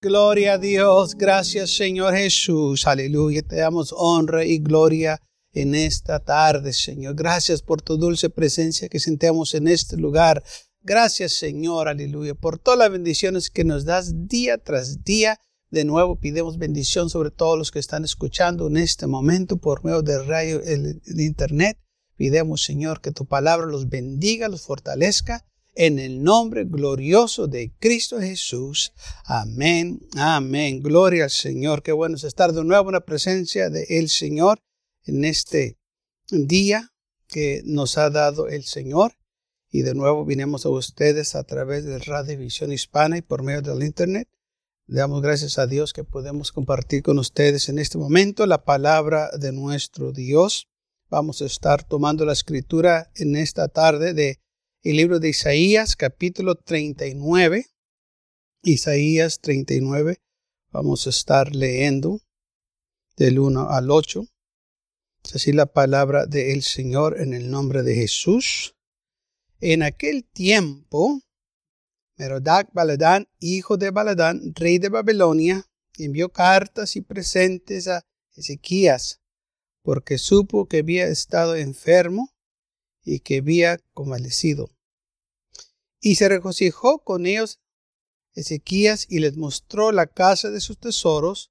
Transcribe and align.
Gloria 0.00 0.52
a 0.52 0.58
Dios, 0.58 1.16
gracias 1.16 1.74
Señor 1.74 2.14
Jesús, 2.14 2.86
aleluya, 2.86 3.42
te 3.42 3.56
damos 3.56 3.92
honra 3.92 4.44
y 4.44 4.58
gloria 4.60 5.20
en 5.52 5.74
esta 5.74 6.20
tarde, 6.20 6.72
Señor. 6.72 7.16
Gracias 7.16 7.62
por 7.62 7.82
tu 7.82 7.96
dulce 7.96 8.30
presencia 8.30 8.88
que 8.88 9.00
sentemos 9.00 9.54
en 9.54 9.66
este 9.66 9.96
lugar. 9.96 10.44
Gracias 10.82 11.32
Señor, 11.32 11.88
aleluya, 11.88 12.36
por 12.36 12.60
todas 12.60 12.78
las 12.78 12.92
bendiciones 12.92 13.50
que 13.50 13.64
nos 13.64 13.84
das 13.84 14.28
día 14.28 14.58
tras 14.58 15.02
día. 15.02 15.40
De 15.68 15.84
nuevo 15.84 16.20
pidemos 16.20 16.58
bendición 16.58 17.10
sobre 17.10 17.32
todos 17.32 17.58
los 17.58 17.72
que 17.72 17.80
están 17.80 18.04
escuchando 18.04 18.68
en 18.68 18.76
este 18.76 19.08
momento 19.08 19.56
por 19.56 19.84
medio 19.84 20.02
de 20.02 20.22
radio, 20.22 20.62
el 20.62 21.00
internet. 21.18 21.76
Pidemos 22.14 22.62
Señor 22.62 23.00
que 23.00 23.10
tu 23.10 23.26
palabra 23.26 23.66
los 23.66 23.88
bendiga, 23.88 24.46
los 24.46 24.62
fortalezca 24.62 25.44
en 25.78 26.00
el 26.00 26.24
nombre 26.24 26.64
glorioso 26.64 27.46
de 27.46 27.72
Cristo 27.78 28.20
Jesús. 28.20 28.92
Amén, 29.24 30.00
amén. 30.16 30.82
Gloria 30.82 31.24
al 31.24 31.30
Señor. 31.30 31.84
Qué 31.84 31.92
bueno 31.92 32.16
es 32.16 32.24
estar 32.24 32.52
de 32.52 32.64
nuevo 32.64 32.88
en 32.88 32.94
la 32.94 33.04
presencia 33.04 33.70
del 33.70 34.08
Señor 34.08 34.58
en 35.04 35.24
este 35.24 35.78
día 36.30 36.90
que 37.28 37.62
nos 37.64 37.96
ha 37.96 38.10
dado 38.10 38.48
el 38.48 38.64
Señor. 38.64 39.14
Y 39.70 39.82
de 39.82 39.94
nuevo 39.94 40.24
vinimos 40.24 40.66
a 40.66 40.70
ustedes 40.70 41.36
a 41.36 41.44
través 41.44 41.84
de 41.84 42.00
Radio 42.00 42.36
Visión 42.36 42.72
Hispana 42.72 43.16
y 43.16 43.22
por 43.22 43.44
medio 43.44 43.62
del 43.62 43.84
Internet. 43.84 44.28
Le 44.88 44.98
damos 44.98 45.22
gracias 45.22 45.60
a 45.60 45.68
Dios 45.68 45.92
que 45.92 46.02
podemos 46.02 46.50
compartir 46.50 47.04
con 47.04 47.20
ustedes 47.20 47.68
en 47.68 47.78
este 47.78 47.98
momento 47.98 48.46
la 48.46 48.64
palabra 48.64 49.30
de 49.38 49.52
nuestro 49.52 50.10
Dios. 50.10 50.66
Vamos 51.08 51.40
a 51.40 51.46
estar 51.46 51.84
tomando 51.84 52.24
la 52.24 52.32
escritura 52.32 53.12
en 53.14 53.36
esta 53.36 53.68
tarde 53.68 54.12
de 54.12 54.40
el 54.90 54.96
libro 54.96 55.20
de 55.20 55.28
Isaías 55.28 55.96
capítulo 55.96 56.54
39. 56.54 57.66
Isaías 58.62 59.38
39. 59.40 60.16
Vamos 60.70 61.06
a 61.06 61.10
estar 61.10 61.54
leyendo 61.54 62.22
del 63.14 63.38
1 63.38 63.68
al 63.68 63.90
8. 63.90 64.24
Es 65.24 65.34
así 65.34 65.52
la 65.52 65.66
palabra 65.66 66.24
del 66.24 66.62
Señor 66.62 67.20
en 67.20 67.34
el 67.34 67.50
nombre 67.50 67.82
de 67.82 67.96
Jesús. 67.96 68.76
En 69.60 69.82
aquel 69.82 70.24
tiempo, 70.24 71.20
Merodac 72.16 72.72
Baladán, 72.72 73.28
hijo 73.40 73.76
de 73.76 73.90
Baladán, 73.90 74.54
rey 74.54 74.78
de 74.78 74.88
Babilonia, 74.88 75.66
envió 75.98 76.30
cartas 76.30 76.96
y 76.96 77.02
presentes 77.02 77.88
a 77.88 78.06
Ezequías, 78.34 79.20
porque 79.82 80.16
supo 80.16 80.66
que 80.66 80.78
había 80.78 81.08
estado 81.08 81.56
enfermo 81.56 82.30
y 83.04 83.20
que 83.20 83.36
había 83.36 83.76
convalecido. 83.92 84.70
Y 86.00 86.16
se 86.16 86.28
regocijó 86.28 87.00
con 87.00 87.26
ellos 87.26 87.60
Ezequías 88.34 89.06
y 89.08 89.18
les 89.18 89.36
mostró 89.36 89.90
la 89.90 90.06
casa 90.06 90.50
de 90.50 90.60
sus 90.60 90.78
tesoros, 90.78 91.50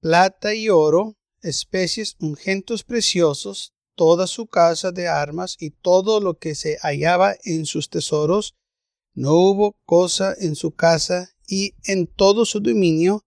plata 0.00 0.54
y 0.54 0.70
oro, 0.70 1.18
especies, 1.42 2.16
ungentes 2.18 2.82
preciosos, 2.82 3.74
toda 3.94 4.26
su 4.26 4.46
casa 4.46 4.92
de 4.92 5.08
armas 5.08 5.56
y 5.58 5.70
todo 5.70 6.20
lo 6.20 6.38
que 6.38 6.54
se 6.54 6.78
hallaba 6.78 7.36
en 7.44 7.66
sus 7.66 7.90
tesoros. 7.90 8.54
No 9.12 9.34
hubo 9.34 9.76
cosa 9.84 10.34
en 10.38 10.54
su 10.54 10.70
casa 10.70 11.34
y 11.46 11.74
en 11.84 12.06
todo 12.06 12.44
su 12.44 12.60
dominio 12.60 13.24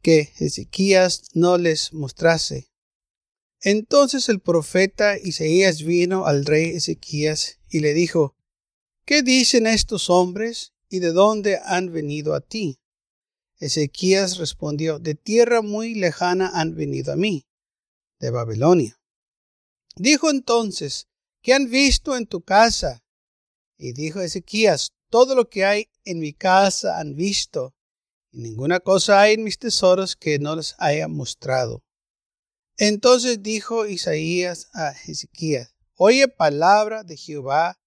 que 0.00 0.32
Ezequías 0.38 1.24
no 1.34 1.58
les 1.58 1.92
mostrase. 1.92 2.70
Entonces 3.60 4.28
el 4.28 4.40
profeta 4.40 5.18
Isaías 5.18 5.82
vino 5.82 6.26
al 6.26 6.44
rey 6.44 6.70
Ezequías 6.70 7.58
y 7.68 7.80
le 7.80 7.94
dijo, 7.94 8.36
¿Qué 9.04 9.22
dicen 9.22 9.66
estos 9.66 10.10
hombres 10.10 10.72
y 10.88 11.00
de 11.00 11.10
dónde 11.10 11.60
han 11.64 11.92
venido 11.92 12.34
a 12.34 12.40
ti? 12.40 12.78
Ezequías 13.58 14.38
respondió, 14.38 15.00
de 15.00 15.16
tierra 15.16 15.60
muy 15.60 15.94
lejana 15.94 16.52
han 16.54 16.76
venido 16.76 17.12
a 17.12 17.16
mí, 17.16 17.44
de 18.20 18.30
Babilonia. 18.30 19.00
Dijo 19.96 20.30
entonces, 20.30 21.08
¿qué 21.42 21.52
han 21.52 21.68
visto 21.68 22.16
en 22.16 22.26
tu 22.26 22.42
casa? 22.42 23.02
Y 23.76 23.92
dijo 23.92 24.20
Ezequías, 24.20 24.92
todo 25.10 25.34
lo 25.34 25.48
que 25.48 25.64
hay 25.64 25.88
en 26.04 26.20
mi 26.20 26.32
casa 26.32 26.98
han 26.98 27.16
visto, 27.16 27.74
y 28.30 28.38
ninguna 28.38 28.78
cosa 28.78 29.20
hay 29.20 29.34
en 29.34 29.42
mis 29.42 29.58
tesoros 29.58 30.14
que 30.14 30.38
no 30.38 30.54
les 30.54 30.76
haya 30.78 31.08
mostrado. 31.08 31.82
Entonces 32.76 33.42
dijo 33.42 33.84
Isaías 33.86 34.68
a 34.72 34.92
Ezequías, 35.06 35.74
Oye 35.96 36.28
palabra 36.28 37.04
de 37.04 37.16
Jehová 37.16 37.81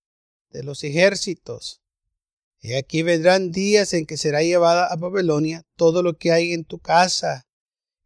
de 0.52 0.64
los 0.64 0.84
ejércitos. 0.84 1.82
Y 2.60 2.74
aquí 2.74 3.04
vendrán 3.04 3.52
días 3.52 3.94
en 3.94 4.06
que 4.06 4.18
será 4.18 4.42
llevada 4.42 4.88
a 4.88 4.96
Babilonia 4.96 5.64
todo 5.76 6.02
lo 6.02 6.18
que 6.18 6.32
hay 6.32 6.54
en 6.54 6.66
tu 6.66 6.80
casa 6.80 7.46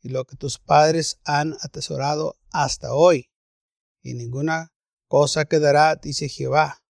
y 0.02 0.10
lo 0.10 0.26
que 0.26 0.36
tus 0.36 0.60
padres 0.60 1.20
han 1.24 1.56
atesorado 1.62 2.36
hasta 2.52 2.94
hoy. 2.94 3.30
Y 4.02 4.14
ninguna 4.14 4.74
cosa 5.08 5.46
quedará, 5.46 5.96
dice 5.96 6.30
Jehová. 6.30 6.84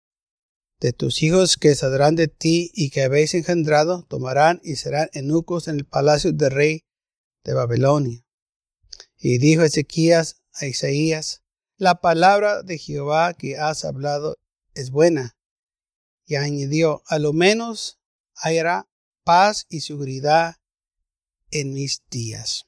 De 0.79 0.93
tus 0.93 1.23
hijos 1.23 1.57
que 1.57 1.73
saldrán 1.75 2.15
de 2.15 2.27
ti 2.27 2.71
y 2.73 2.89
que 2.89 3.03
habéis 3.03 3.33
engendrado, 3.33 4.03
tomarán 4.03 4.61
y 4.63 4.75
serán 4.75 5.09
eunucos 5.13 5.67
en 5.67 5.77
el 5.77 5.85
palacio 5.85 6.33
del 6.33 6.51
rey 6.51 6.85
de 7.43 7.53
Babilonia. 7.53 8.23
Y 9.17 9.39
dijo 9.39 9.63
Ezequías 9.63 10.41
a 10.53 10.67
Isaías, 10.67 11.41
la 11.77 12.01
palabra 12.01 12.63
de 12.63 12.77
Jehová 12.77 13.33
que 13.33 13.57
has 13.57 13.85
hablado 13.85 14.37
es 14.73 14.91
buena. 14.91 15.36
Y 16.27 16.35
añadió, 16.35 17.01
a 17.07 17.17
lo 17.17 17.33
menos 17.33 17.97
habrá 18.35 18.87
paz 19.23 19.65
y 19.69 19.79
seguridad 19.81 20.57
en 21.49 21.73
mis 21.73 22.03
días. 22.11 22.65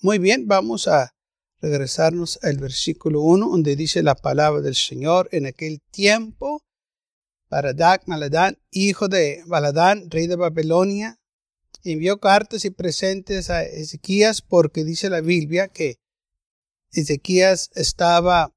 Muy 0.00 0.18
bien, 0.18 0.46
vamos 0.46 0.86
a 0.86 1.14
regresarnos 1.60 2.38
al 2.42 2.58
versículo 2.58 3.22
1, 3.22 3.48
donde 3.48 3.76
dice 3.76 4.02
la 4.02 4.14
palabra 4.14 4.60
del 4.60 4.74
Señor 4.74 5.28
en 5.32 5.46
aquel 5.46 5.80
tiempo. 5.90 6.62
Baradak 7.48 8.06
Maladán, 8.06 8.58
hijo 8.70 9.08
de 9.08 9.42
Baladán, 9.46 10.10
rey 10.10 10.26
de 10.26 10.36
Babilonia, 10.36 11.18
envió 11.84 12.20
cartas 12.20 12.64
y 12.64 12.70
presentes 12.70 13.50
a 13.50 13.62
Ezequías 13.62 14.42
porque 14.42 14.84
dice 14.84 15.10
la 15.10 15.20
Biblia 15.20 15.68
que 15.68 15.98
Ezequías 16.90 17.70
estaba 17.74 18.54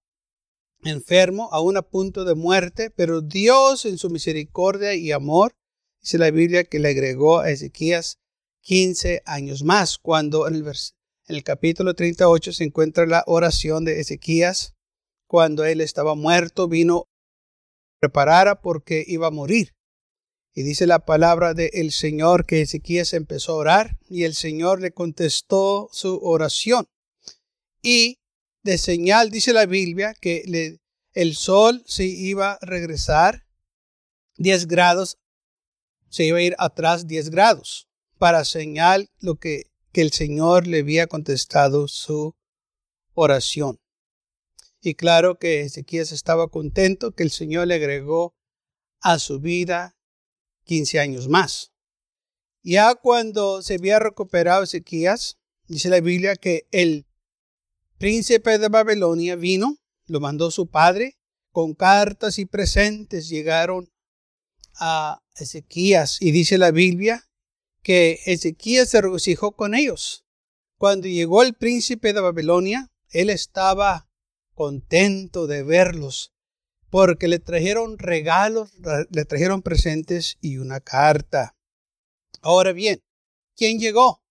enfermo, 0.86 1.50
aún 1.52 1.78
a 1.78 1.82
punto 1.82 2.26
de 2.26 2.36
muerte, 2.36 2.90
pero 2.90 3.22
Dios 3.22 3.86
en 3.86 3.98
su 3.98 4.10
misericordia 4.10 4.94
y 4.94 5.12
amor, 5.12 5.56
dice 6.02 6.18
la 6.18 6.32
Biblia 6.32 6.64
que 6.64 6.80
le 6.80 6.90
agregó 6.90 7.40
a 7.40 7.50
Ezequías 7.50 8.20
15 8.62 9.22
años 9.26 9.64
más, 9.64 9.98
cuando 9.98 10.48
en 10.48 10.56
el, 10.56 10.68
en 10.68 11.36
el 11.36 11.44
capítulo 11.44 11.94
38 11.94 12.54
se 12.54 12.64
encuentra 12.64 13.06
la 13.06 13.24
oración 13.28 13.86
de 13.86 14.00
Ezequías, 14.00 14.76
cuando 15.28 15.66
él 15.66 15.82
estaba 15.82 16.16
muerto, 16.16 16.68
vino 16.68 17.08
preparara 18.00 18.62
porque 18.62 19.04
iba 19.08 19.28
a 19.28 19.32
morir. 19.32 19.74
Y 20.54 20.64
dice 20.64 20.88
la 20.88 21.00
palabra 21.00 21.54
del 21.54 21.92
Señor 21.92 22.46
que 22.46 22.62
Ezequías 22.62 23.14
empezó 23.14 23.54
a 23.54 23.56
orar 23.56 23.98
y 24.08 24.24
el 24.24 24.34
Señor 24.34 24.82
le 24.82 24.92
contestó 24.92 25.90
su 25.92 26.18
oración. 26.24 26.88
Y 27.82 28.20
de 28.66 28.80
señal 28.80 29.30
dice 29.30 29.54
la 29.54 29.68
Biblia 29.68 30.16
que 30.20 30.44
le, 30.48 30.80
el 31.14 31.36
sol 31.36 31.84
se 31.86 32.06
iba 32.06 32.54
a 32.54 32.66
regresar 32.66 33.46
10 34.38 34.66
grados, 34.66 35.20
se 36.10 36.26
iba 36.26 36.40
a 36.40 36.42
ir 36.42 36.56
atrás 36.58 37.06
10 37.06 37.30
grados 37.30 37.88
para 38.18 38.44
señal 38.44 39.12
lo 39.20 39.36
que, 39.36 39.66
que 39.92 40.02
el 40.02 40.12
Señor 40.12 40.66
le 40.66 40.80
había 40.80 41.06
contestado 41.06 41.88
su 41.88 42.36
oración. 43.14 43.80
Y 44.82 44.96
claro 44.96 45.38
que 45.38 45.62
Ezequías 45.62 46.12
estaba 46.12 46.48
contento 46.48 47.12
que 47.12 47.22
el 47.22 47.30
Señor 47.30 47.68
le 47.68 47.76
agregó 47.76 48.34
a 49.00 49.20
su 49.20 49.40
vida 49.40 49.96
15 50.64 51.00
años 51.00 51.28
más. 51.28 51.72
Ya 52.64 52.96
cuando 52.96 53.62
se 53.62 53.76
había 53.76 54.00
recuperado 54.00 54.64
Ezequías, 54.64 55.38
dice 55.68 55.90
la 55.90 56.00
Biblia 56.00 56.36
que 56.36 56.68
el 56.72 57.05
príncipe 58.06 58.60
de 58.60 58.70
Babilonia 58.70 59.36
vino, 59.36 59.80
lo 60.06 60.20
mandó 60.20 60.52
su 60.52 60.68
padre, 60.68 61.18
con 61.52 61.74
cartas 61.74 62.38
y 62.38 62.46
presentes 62.46 63.30
llegaron 63.30 63.92
a 64.76 65.24
Ezequías 65.36 66.22
y 66.22 66.30
dice 66.30 66.60
la 66.60 66.70
Biblia 66.70 67.28
que 67.82 68.20
Ezequías 68.28 68.90
se 68.92 69.02
regocijó 69.02 69.56
con 69.56 69.74
ellos. 69.74 70.24
Cuando 70.78 71.08
llegó 71.08 71.42
el 71.42 71.56
príncipe 71.56 72.14
de 72.14 72.22
Babilonia, 72.22 72.92
él 73.10 73.32
estaba 73.32 74.08
contento 74.54 75.48
de 75.48 75.64
verlos 75.64 76.32
porque 76.92 77.28
le 77.28 77.40
trajeron 77.40 77.98
regalos, 77.98 78.72
le 79.10 79.26
trajeron 79.26 79.64
presentes 79.64 80.38
y 80.42 80.58
una 80.58 80.80
carta. 80.80 81.56
Ahora 82.44 82.72
bien, 82.72 83.02
¿quién 83.56 83.80
llegó? 83.80 84.22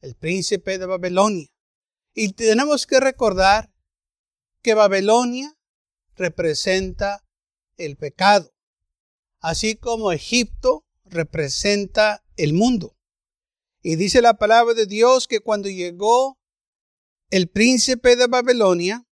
El 0.00 0.14
príncipe 0.14 0.78
de 0.78 0.86
Babilonia. 0.86 1.48
Y 2.14 2.32
tenemos 2.32 2.86
que 2.86 3.00
recordar 3.00 3.72
que 4.62 4.74
Babilonia 4.74 5.58
representa 6.14 7.26
el 7.76 7.96
pecado, 7.96 8.54
así 9.40 9.74
como 9.74 10.12
Egipto 10.12 10.86
representa 11.04 12.24
el 12.36 12.54
mundo. 12.54 12.96
Y 13.82 13.96
dice 13.96 14.22
la 14.22 14.34
palabra 14.34 14.74
de 14.74 14.86
Dios 14.86 15.26
que 15.26 15.40
cuando 15.40 15.68
llegó 15.68 16.38
el 17.30 17.48
príncipe 17.48 18.16
de 18.16 18.28
Babilonia, 18.28 19.06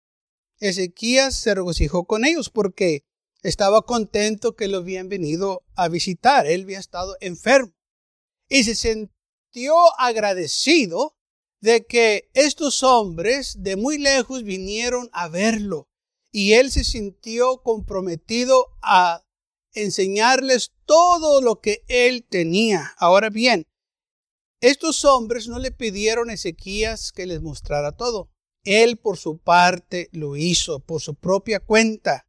Ezequías 0.60 1.36
se 1.36 1.56
regocijó 1.56 2.06
con 2.06 2.24
ellos 2.24 2.52
porque 2.52 3.04
estaba 3.42 3.82
contento 3.82 4.56
que 4.56 4.68
lo 4.68 4.78
habían 4.78 5.10
venido 5.10 5.66
a 5.76 5.90
visitar. 5.90 6.46
Él 6.46 6.64
había 6.64 6.80
estado 6.80 7.18
enfermo. 7.20 7.74
Y 8.48 8.64
se 8.64 8.76
sintió 8.76 9.76
agradecido 9.98 11.18
de 11.62 11.86
que 11.86 12.30
estos 12.34 12.84
hombres 12.84 13.56
de 13.60 13.76
muy 13.76 13.98
lejos 13.98 14.44
vinieron 14.44 15.10
a 15.14 15.30
verlo. 15.30 15.88
Y 16.32 16.54
él 16.54 16.72
se 16.72 16.84
sintió 16.84 17.62
comprometido 17.62 18.68
a 18.82 19.24
enseñarles 19.74 20.74
todo 20.86 21.42
lo 21.42 21.62
que 21.62 21.84
él 21.88 22.26
tenía. 22.28 22.94
Ahora 22.98 23.30
bien, 23.30 23.68
estos 24.60 25.06
hombres 25.06 25.48
no 25.48 25.60
le 25.60 25.72
pidieron 25.72 26.30
a 26.30 26.34
Ezequías 26.34 27.12
que 27.12 27.26
les 27.26 27.42
mostrara 27.42 27.92
todo. 27.92 28.30
Él 28.64 28.98
por 28.98 29.18
su 29.18 29.40
parte 29.40 30.10
lo 30.12 30.36
hizo 30.36 30.80
por 30.80 31.02
su 31.02 31.16
propia 31.16 31.60
cuenta. 31.60 32.28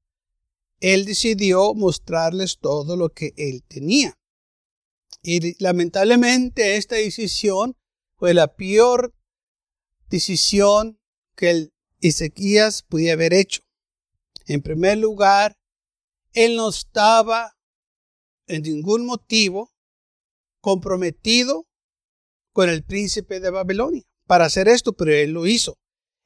Él 0.81 1.05
decidió 1.05 1.75
mostrarles 1.75 2.58
todo 2.58 2.96
lo 2.96 3.11
que 3.11 3.35
él 3.37 3.62
tenía. 3.69 4.19
Y 5.23 5.62
lamentablemente 5.62 6.76
esta 6.76 6.96
decisión 6.96 7.76
fue 8.17 8.35
la 8.35 8.55
peor 8.55 9.14
decisión 10.12 11.00
que 11.35 11.50
el 11.50 11.73
Ezequías 12.00 12.82
podía 12.82 13.14
haber 13.14 13.32
hecho. 13.32 13.62
En 14.47 14.61
primer 14.61 14.99
lugar, 14.99 15.56
él 16.35 16.56
no 16.56 16.69
estaba 16.69 17.56
en 18.47 18.62
ningún 18.62 19.06
motivo 19.06 19.73
comprometido 20.61 21.67
con 22.53 22.69
el 22.69 22.85
príncipe 22.85 23.41
de 23.41 23.50
Babilonia 23.50 24.03
para 24.26 24.44
hacer 24.44 24.69
esto, 24.69 24.93
pero 24.93 25.12
él 25.12 25.31
lo 25.31 25.47
hizo. 25.47 25.79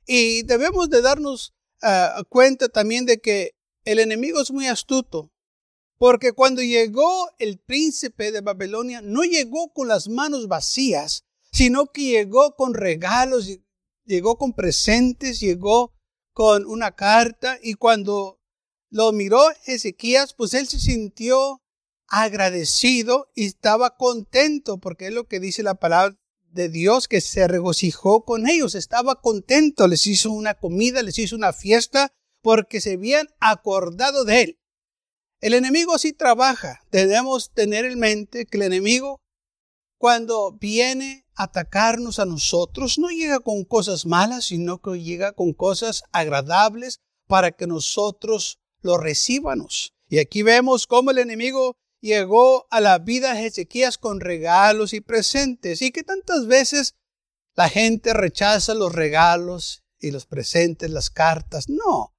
Y 0.04 0.42
debemos 0.42 0.90
de 0.90 1.02
darnos 1.02 1.54
ah, 1.82 2.22
cuenta 2.28 2.68
también 2.68 3.06
de 3.06 3.18
que 3.18 3.52
el 3.84 4.00
enemigo 4.00 4.40
es 4.40 4.50
muy 4.50 4.66
astuto, 4.66 5.30
porque 5.96 6.32
cuando 6.32 6.60
llegó 6.60 7.30
el 7.38 7.58
príncipe 7.58 8.32
de 8.32 8.40
Babilonia, 8.40 9.00
no 9.00 9.22
llegó 9.22 9.72
con 9.72 9.88
las 9.88 10.08
manos 10.08 10.48
vacías, 10.48 11.24
sino 11.52 11.86
que 11.86 12.02
llegó 12.02 12.56
con 12.56 12.74
regalos, 12.74 13.60
llegó 14.06 14.38
con 14.38 14.52
presentes, 14.52 15.40
llegó 15.40 15.92
con 16.32 16.66
una 16.66 16.92
carta, 16.92 17.58
y 17.62 17.74
cuando 17.74 18.40
lo 18.90 19.12
miró 19.12 19.42
Ezequías, 19.66 20.34
pues 20.34 20.54
él 20.54 20.66
se 20.68 20.78
sintió 20.78 21.62
agradecido 22.08 23.30
y 23.34 23.46
estaba 23.46 23.96
contento, 23.96 24.78
porque 24.78 25.08
es 25.08 25.12
lo 25.12 25.26
que 25.26 25.40
dice 25.40 25.62
la 25.62 25.74
palabra 25.74 26.16
de 26.44 26.68
Dios, 26.68 27.08
que 27.08 27.20
se 27.20 27.46
regocijó 27.48 28.24
con 28.24 28.48
ellos, 28.48 28.74
estaba 28.74 29.20
contento, 29.20 29.88
les 29.88 30.06
hizo 30.06 30.30
una 30.30 30.54
comida, 30.54 31.02
les 31.02 31.18
hizo 31.18 31.36
una 31.36 31.52
fiesta, 31.52 32.12
porque 32.42 32.80
se 32.80 32.94
habían 32.94 33.28
acordado 33.40 34.24
de 34.24 34.42
él. 34.42 34.58
El 35.40 35.52
enemigo 35.52 35.98
sí 35.98 36.12
trabaja, 36.12 36.80
debemos 36.90 37.52
tener 37.52 37.84
en 37.84 37.98
mente 37.98 38.46
que 38.46 38.56
el 38.56 38.62
enemigo, 38.62 39.20
cuando 39.98 40.52
viene 40.52 41.25
atacarnos 41.36 42.18
a 42.18 42.24
nosotros, 42.24 42.98
no 42.98 43.10
llega 43.10 43.40
con 43.40 43.64
cosas 43.64 44.06
malas, 44.06 44.46
sino 44.46 44.80
que 44.80 45.02
llega 45.02 45.32
con 45.32 45.52
cosas 45.52 46.02
agradables 46.12 47.00
para 47.26 47.52
que 47.52 47.66
nosotros 47.66 48.58
lo 48.80 48.98
recíbanos. 48.98 49.94
Y 50.08 50.18
aquí 50.18 50.42
vemos 50.42 50.86
cómo 50.86 51.10
el 51.10 51.18
enemigo 51.18 51.76
llegó 52.00 52.66
a 52.70 52.80
la 52.80 52.98
vida 52.98 53.34
de 53.34 53.46
Ezequías 53.46 53.98
con 53.98 54.20
regalos 54.20 54.92
y 54.92 55.00
presentes 55.00 55.82
y 55.82 55.90
que 55.90 56.02
tantas 56.02 56.46
veces 56.46 56.94
la 57.54 57.68
gente 57.68 58.12
rechaza 58.12 58.74
los 58.74 58.94
regalos 58.94 59.82
y 59.98 60.10
los 60.10 60.26
presentes, 60.26 60.90
las 60.90 61.10
cartas. 61.10 61.68
No, 61.68 62.14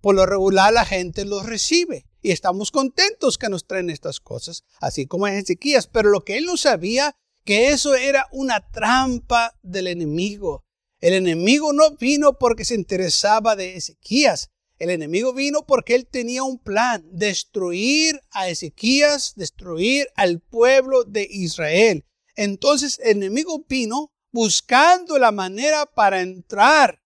por 0.00 0.14
lo 0.14 0.26
regular 0.26 0.72
la 0.72 0.84
gente 0.84 1.24
los 1.24 1.46
recibe 1.46 2.06
y 2.20 2.30
estamos 2.30 2.70
contentos 2.70 3.38
que 3.38 3.48
nos 3.48 3.66
traen 3.66 3.90
estas 3.90 4.20
cosas, 4.20 4.64
así 4.80 5.06
como 5.06 5.26
Ezequías, 5.26 5.86
pero 5.88 6.10
lo 6.10 6.24
que 6.24 6.36
él 6.36 6.44
no 6.44 6.56
sabía 6.56 7.16
que 7.44 7.68
eso 7.68 7.94
era 7.94 8.26
una 8.32 8.60
trampa 8.70 9.58
del 9.62 9.88
enemigo. 9.88 10.64
El 11.00 11.14
enemigo 11.14 11.72
no 11.72 11.96
vino 11.96 12.38
porque 12.38 12.64
se 12.64 12.74
interesaba 12.74 13.56
de 13.56 13.76
Ezequías, 13.76 14.50
el 14.82 14.90
enemigo 14.90 15.32
vino 15.32 15.64
porque 15.64 15.94
él 15.94 16.08
tenía 16.08 16.42
un 16.42 16.58
plan, 16.58 17.04
destruir 17.12 18.20
a 18.32 18.48
Ezequías, 18.48 19.34
destruir 19.36 20.08
al 20.16 20.40
pueblo 20.40 21.04
de 21.04 21.26
Israel. 21.30 22.04
Entonces 22.34 22.98
el 23.04 23.18
enemigo 23.18 23.64
vino 23.68 24.12
buscando 24.32 25.18
la 25.18 25.30
manera 25.30 25.86
para 25.86 26.20
entrar 26.20 27.00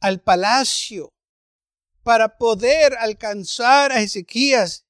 al 0.00 0.20
palacio, 0.20 1.12
para 2.02 2.38
poder 2.38 2.96
alcanzar 2.98 3.92
a 3.92 4.00
Ezequías 4.00 4.84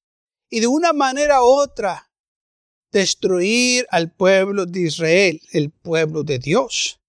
y 0.49 0.59
de 0.59 0.67
una 0.67 0.93
manera 0.93 1.43
u 1.43 1.45
otra 1.45 2.10
destruir 2.91 3.87
al 3.89 4.11
pueblo 4.11 4.65
de 4.65 4.81
Israel, 4.81 5.41
el 5.51 5.71
pueblo 5.71 6.23
de 6.23 6.39
Dios. 6.39 6.99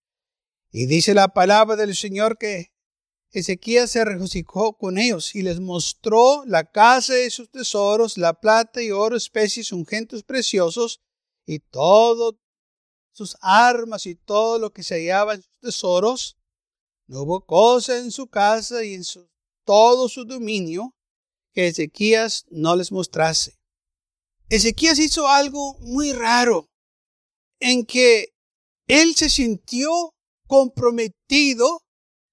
Y 0.70 0.86
dice 0.86 1.14
la 1.14 1.28
palabra 1.28 1.76
del 1.76 1.94
Señor 1.94 2.38
que 2.38 2.72
Ezequías 3.30 3.90
se 3.90 4.04
regocijó 4.04 4.76
con 4.76 4.98
ellos 4.98 5.34
y 5.34 5.42
les 5.42 5.58
mostró 5.58 6.44
la 6.46 6.70
casa 6.70 7.14
de 7.14 7.30
sus 7.30 7.50
tesoros, 7.50 8.18
la 8.18 8.34
plata 8.40 8.82
y 8.82 8.90
oro, 8.90 9.16
especies, 9.16 9.72
ungentes 9.72 10.22
preciosos 10.22 11.00
y 11.46 11.58
todo 11.58 12.38
sus 13.12 13.36
armas 13.40 14.06
y 14.06 14.14
todo 14.14 14.58
lo 14.58 14.72
que 14.72 14.82
se 14.82 14.96
hallaba 14.96 15.34
en 15.34 15.42
sus 15.42 15.58
tesoros. 15.60 16.36
No 17.06 17.22
hubo 17.22 17.44
cosa 17.44 17.98
en 17.98 18.10
su 18.10 18.28
casa 18.28 18.84
y 18.84 18.94
en 18.94 19.02
todo 19.64 20.08
su 20.08 20.24
dominio 20.24 20.94
que 21.52 21.68
Ezequías 21.68 22.46
no 22.50 22.76
les 22.76 22.92
mostrase. 22.92 23.61
Ezequías 24.52 24.98
hizo 24.98 25.28
algo 25.28 25.78
muy 25.80 26.12
raro 26.12 26.68
en 27.58 27.86
que 27.86 28.34
él 28.86 29.14
se 29.16 29.30
sintió 29.30 30.14
comprometido 30.46 31.80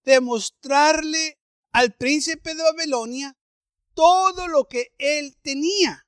demostrarle 0.04 1.40
al 1.72 1.96
príncipe 1.96 2.56
de 2.56 2.64
Babilonia 2.64 3.38
todo 3.94 4.50
lo 4.50 4.68
que 4.68 4.88
él 4.98 5.38
tenía. 5.42 6.06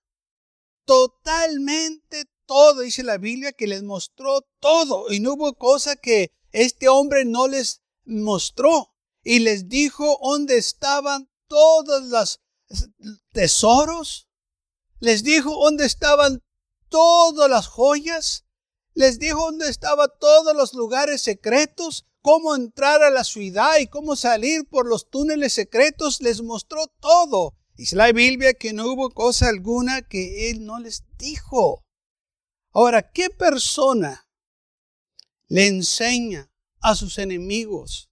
Totalmente 0.83 2.25
todo, 2.45 2.81
dice 2.81 3.03
la 3.03 3.17
Biblia, 3.17 3.53
que 3.53 3.67
les 3.67 3.81
mostró 3.81 4.41
todo. 4.59 5.09
Y 5.13 5.21
no 5.21 5.35
hubo 5.35 5.53
cosa 5.53 5.95
que 5.95 6.33
este 6.51 6.89
hombre 6.89 7.23
no 7.23 7.47
les 7.47 7.83
mostró. 8.03 8.93
Y 9.23 9.39
les 9.39 9.69
dijo 9.69 10.19
dónde 10.21 10.57
estaban 10.57 11.29
todos 11.47 12.03
los 12.03 12.41
tesoros. 13.31 14.27
Les 15.01 15.23
dijo 15.23 15.51
dónde 15.61 15.85
estaban 15.85 16.41
todas 16.87 17.49
las 17.49 17.67
joyas. 17.67 18.45
Les 18.93 19.19
dijo 19.19 19.41
dónde 19.41 19.67
estaban 19.67 20.07
todos 20.19 20.55
los 20.55 20.73
lugares 20.73 21.21
secretos 21.21 22.05
cómo 22.21 22.55
entrar 22.55 23.01
a 23.03 23.09
la 23.09 23.23
ciudad 23.23 23.79
y 23.79 23.87
cómo 23.87 24.15
salir 24.15 24.67
por 24.69 24.87
los 24.87 25.09
túneles 25.09 25.53
secretos, 25.53 26.21
les 26.21 26.41
mostró 26.41 26.87
todo. 26.99 27.55
Dice 27.75 27.95
la 27.95 28.11
Biblia 28.11 28.53
que 28.53 28.73
no 28.73 28.91
hubo 28.91 29.09
cosa 29.09 29.49
alguna 29.49 30.03
que 30.03 30.49
él 30.49 30.65
no 30.65 30.79
les 30.79 31.03
dijo. 31.17 31.83
Ahora, 32.71 33.11
¿qué 33.11 33.29
persona 33.29 34.27
le 35.47 35.67
enseña 35.67 36.51
a 36.79 36.95
sus 36.95 37.17
enemigos 37.17 38.09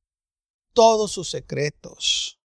todos 0.73 1.11
sus 1.11 1.29
secretos? 1.29 2.39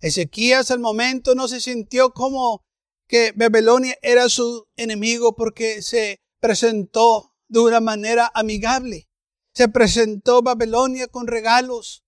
Ezequías 0.00 0.70
al 0.70 0.80
momento 0.80 1.34
no 1.34 1.46
se 1.46 1.60
sintió 1.60 2.14
como 2.14 2.64
que 3.10 3.32
Babilonia 3.34 3.98
era 4.02 4.28
su 4.28 4.68
enemigo 4.76 5.34
porque 5.34 5.82
se 5.82 6.20
presentó 6.38 7.34
de 7.48 7.58
una 7.58 7.80
manera 7.80 8.30
amigable. 8.32 9.08
Se 9.52 9.68
presentó 9.68 10.42
Babilonia 10.42 11.08
con 11.08 11.26
regalos. 11.26 12.04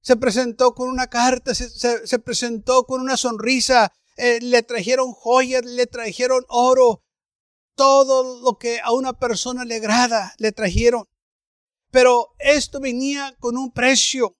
Se 0.00 0.16
presentó 0.16 0.74
con 0.74 0.88
una 0.88 1.06
carta, 1.06 1.54
se, 1.54 2.18
presentó 2.18 2.84
con 2.84 3.00
una 3.00 3.16
sonrisa. 3.16 3.92
Eh, 4.16 4.40
le 4.42 4.64
trajeron 4.64 5.12
joyas, 5.12 5.64
le 5.64 5.86
trajeron 5.86 6.44
oro. 6.48 7.04
Todo 7.76 8.40
lo 8.40 8.58
que 8.58 8.80
a 8.80 8.90
una 8.90 9.12
persona 9.12 9.64
le 9.64 9.80
le 10.38 10.50
trajeron. 10.50 11.04
Pero 11.92 12.34
esto 12.40 12.80
venía 12.80 13.36
con 13.38 13.56
un 13.56 13.70
precio. 13.70 14.36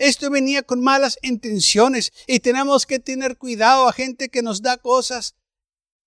Esto 0.00 0.30
venía 0.30 0.62
con 0.62 0.80
malas 0.80 1.18
intenciones 1.20 2.10
y 2.26 2.40
tenemos 2.40 2.86
que 2.86 3.00
tener 3.00 3.36
cuidado 3.36 3.86
a 3.86 3.92
gente 3.92 4.30
que 4.30 4.40
nos 4.40 4.62
da 4.62 4.78
cosas. 4.78 5.36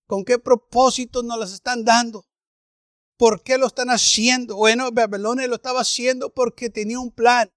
¿Con 0.07 0.25
qué 0.25 0.39
propósito 0.39 1.21
nos 1.21 1.38
las 1.38 1.53
están 1.53 1.85
dando? 1.85 2.25
¿Por 3.17 3.43
qué 3.43 3.59
lo 3.59 3.67
están 3.67 3.91
haciendo? 3.91 4.55
Bueno, 4.55 4.91
Babilonia 4.91 5.45
lo 5.45 5.53
estaba 5.53 5.81
haciendo 5.81 6.33
porque 6.33 6.71
tenía 6.71 7.00
un 7.00 7.12
plan 7.12 7.51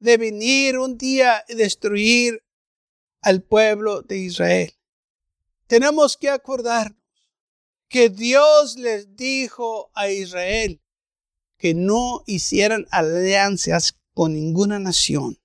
de 0.00 0.16
venir 0.16 0.76
un 0.76 0.98
día 0.98 1.44
y 1.48 1.54
destruir 1.54 2.42
al 3.20 3.40
pueblo 3.40 4.02
de 4.02 4.18
Israel. 4.18 4.74
Tenemos 5.68 6.16
que 6.16 6.30
acordarnos 6.30 6.98
que 7.88 8.08
Dios 8.08 8.76
les 8.76 9.14
dijo 9.14 9.92
a 9.94 10.10
Israel 10.10 10.82
que 11.58 11.74
no 11.74 12.24
hicieran 12.26 12.88
alianzas 12.90 13.94
con 14.14 14.32
ninguna 14.32 14.80
nación. 14.80 15.39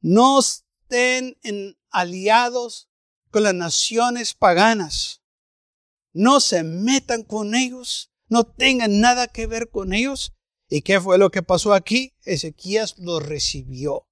No 0.00 0.40
estén 0.40 1.38
en 1.42 1.78
aliados 1.90 2.88
con 3.30 3.42
las 3.42 3.54
naciones 3.54 4.34
paganas. 4.34 5.22
No 6.12 6.40
se 6.40 6.62
metan 6.62 7.22
con 7.22 7.54
ellos, 7.54 8.10
no 8.28 8.44
tengan 8.44 9.00
nada 9.00 9.28
que 9.28 9.46
ver 9.46 9.70
con 9.70 9.92
ellos. 9.92 10.32
¿Y 10.68 10.82
qué 10.82 11.00
fue 11.00 11.18
lo 11.18 11.30
que 11.30 11.42
pasó 11.42 11.74
aquí? 11.74 12.14
Ezequías 12.22 12.96
lo 12.98 13.20
recibió. 13.20 14.06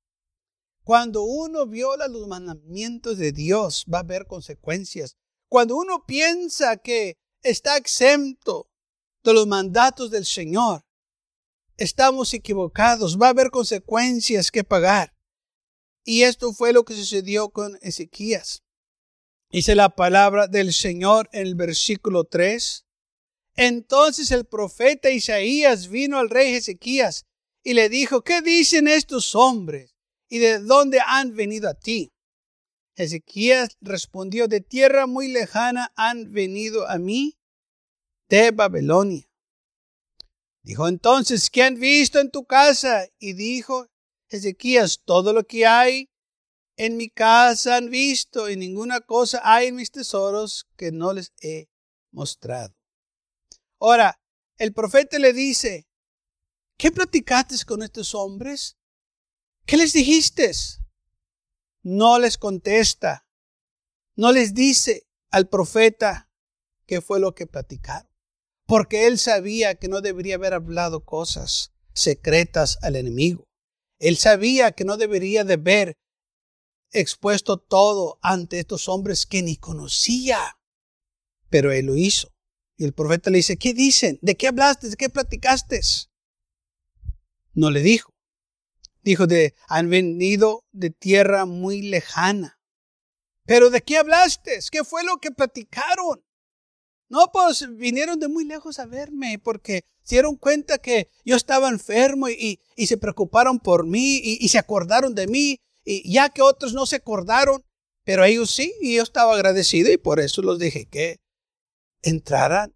Cuando 0.82 1.22
uno 1.22 1.66
viola 1.66 2.08
los 2.08 2.26
mandamientos 2.26 3.18
de 3.18 3.32
Dios, 3.32 3.84
va 3.92 3.98
a 3.98 4.00
haber 4.02 4.26
consecuencias. 4.26 5.16
Cuando 5.48 5.76
uno 5.76 6.04
piensa 6.06 6.76
que 6.78 7.18
está 7.42 7.76
exento 7.76 8.70
de 9.22 9.34
los 9.34 9.46
mandatos 9.46 10.10
del 10.10 10.24
Señor, 10.24 10.84
estamos 11.76 12.34
equivocados, 12.34 13.18
va 13.20 13.26
a 13.26 13.30
haber 13.30 13.50
consecuencias 13.50 14.50
que 14.50 14.64
pagar. 14.64 15.17
Y 16.10 16.22
esto 16.22 16.54
fue 16.54 16.72
lo 16.72 16.86
que 16.86 16.94
sucedió 16.94 17.50
con 17.50 17.78
Ezequías. 17.82 18.62
Dice 19.50 19.74
la 19.74 19.94
palabra 19.94 20.46
del 20.46 20.72
Señor 20.72 21.28
en 21.34 21.46
el 21.46 21.54
versículo 21.54 22.24
3. 22.24 22.86
Entonces 23.56 24.30
el 24.30 24.46
profeta 24.46 25.10
Isaías 25.10 25.88
vino 25.88 26.16
al 26.16 26.30
rey 26.30 26.54
Ezequías 26.54 27.26
y 27.62 27.74
le 27.74 27.90
dijo, 27.90 28.22
¿qué 28.22 28.40
dicen 28.40 28.88
estos 28.88 29.34
hombres? 29.34 29.96
¿Y 30.30 30.38
de 30.38 30.60
dónde 30.60 30.98
han 31.06 31.36
venido 31.36 31.68
a 31.68 31.74
ti? 31.74 32.10
Ezequías 32.96 33.76
respondió, 33.82 34.48
de 34.48 34.62
tierra 34.62 35.06
muy 35.06 35.28
lejana 35.28 35.92
han 35.94 36.32
venido 36.32 36.88
a 36.88 36.96
mí, 36.96 37.36
de 38.30 38.50
Babilonia. 38.50 39.28
Dijo 40.62 40.88
entonces, 40.88 41.50
¿qué 41.50 41.64
han 41.64 41.78
visto 41.78 42.18
en 42.18 42.30
tu 42.30 42.46
casa? 42.46 43.06
Y 43.18 43.34
dijo 43.34 43.88
Ezequías, 44.28 45.02
todo 45.04 45.32
lo 45.32 45.46
que 45.46 45.66
hay 45.66 46.10
en 46.76 46.96
mi 46.96 47.10
casa 47.10 47.76
han 47.76 47.90
visto 47.90 48.48
y 48.48 48.56
ninguna 48.56 49.00
cosa 49.00 49.40
hay 49.42 49.68
en 49.68 49.76
mis 49.76 49.90
tesoros 49.90 50.68
que 50.76 50.92
no 50.92 51.12
les 51.12 51.32
he 51.40 51.68
mostrado. 52.12 52.74
Ahora, 53.80 54.20
el 54.56 54.72
profeta 54.72 55.18
le 55.18 55.32
dice, 55.32 55.88
¿qué 56.76 56.90
platicaste 56.90 57.56
con 57.64 57.82
estos 57.82 58.14
hombres? 58.14 58.76
¿Qué 59.66 59.76
les 59.76 59.92
dijiste? 59.92 60.52
No 61.82 62.18
les 62.18 62.38
contesta. 62.38 63.26
No 64.14 64.32
les 64.32 64.54
dice 64.54 65.06
al 65.30 65.48
profeta 65.48 66.30
qué 66.86 67.00
fue 67.00 67.20
lo 67.20 67.34
que 67.34 67.46
platicaron. 67.46 68.10
Porque 68.66 69.06
él 69.06 69.18
sabía 69.18 69.76
que 69.76 69.88
no 69.88 70.00
debería 70.00 70.34
haber 70.34 70.54
hablado 70.54 71.04
cosas 71.04 71.72
secretas 71.92 72.78
al 72.82 72.96
enemigo. 72.96 73.47
Él 73.98 74.16
sabía 74.16 74.72
que 74.72 74.84
no 74.84 74.96
debería 74.96 75.44
de 75.44 75.54
haber 75.54 75.98
expuesto 76.92 77.58
todo 77.58 78.18
ante 78.22 78.58
estos 78.58 78.88
hombres 78.88 79.26
que 79.26 79.42
ni 79.42 79.56
conocía. 79.56 80.58
Pero 81.50 81.72
él 81.72 81.86
lo 81.86 81.96
hizo. 81.96 82.32
Y 82.76 82.84
el 82.84 82.92
profeta 82.92 83.30
le 83.30 83.38
dice, 83.38 83.56
¿qué 83.56 83.74
dicen? 83.74 84.18
¿De 84.22 84.36
qué 84.36 84.48
hablaste? 84.48 84.88
¿De 84.88 84.96
qué 84.96 85.08
platicaste? 85.08 85.80
No 87.52 87.70
le 87.70 87.80
dijo. 87.80 88.14
Dijo, 89.02 89.26
de, 89.26 89.54
han 89.68 89.90
venido 89.90 90.64
de 90.70 90.90
tierra 90.90 91.44
muy 91.44 91.82
lejana. 91.82 92.60
Pero 93.44 93.70
¿de 93.70 93.82
qué 93.82 93.96
hablaste? 93.96 94.60
¿Qué 94.70 94.84
fue 94.84 95.02
lo 95.04 95.18
que 95.18 95.30
platicaron? 95.30 96.22
No, 97.08 97.30
pues 97.32 97.66
vinieron 97.76 98.20
de 98.20 98.28
muy 98.28 98.44
lejos 98.44 98.78
a 98.78 98.86
verme 98.86 99.38
porque 99.38 99.84
se 100.02 100.16
dieron 100.16 100.36
cuenta 100.36 100.78
que 100.78 101.10
yo 101.24 101.36
estaba 101.36 101.68
enfermo 101.68 102.28
y, 102.28 102.60
se 102.76 102.96
preocuparon 102.98 103.58
por 103.58 103.86
mí 103.86 104.20
y, 104.22 104.48
se 104.48 104.58
acordaron 104.58 105.14
de 105.14 105.26
mí, 105.26 105.60
y 105.84 106.12
ya 106.12 106.28
que 106.28 106.42
otros 106.42 106.74
no 106.74 106.86
se 106.86 106.96
acordaron, 106.96 107.64
pero 108.04 108.24
ellos 108.24 108.50
sí, 108.50 108.74
y 108.80 108.96
yo 108.96 109.02
estaba 109.02 109.34
agradecido 109.34 109.90
y 109.90 109.96
por 109.96 110.20
eso 110.20 110.42
los 110.42 110.58
dije 110.58 110.86
que 110.86 111.20
entraran. 112.02 112.74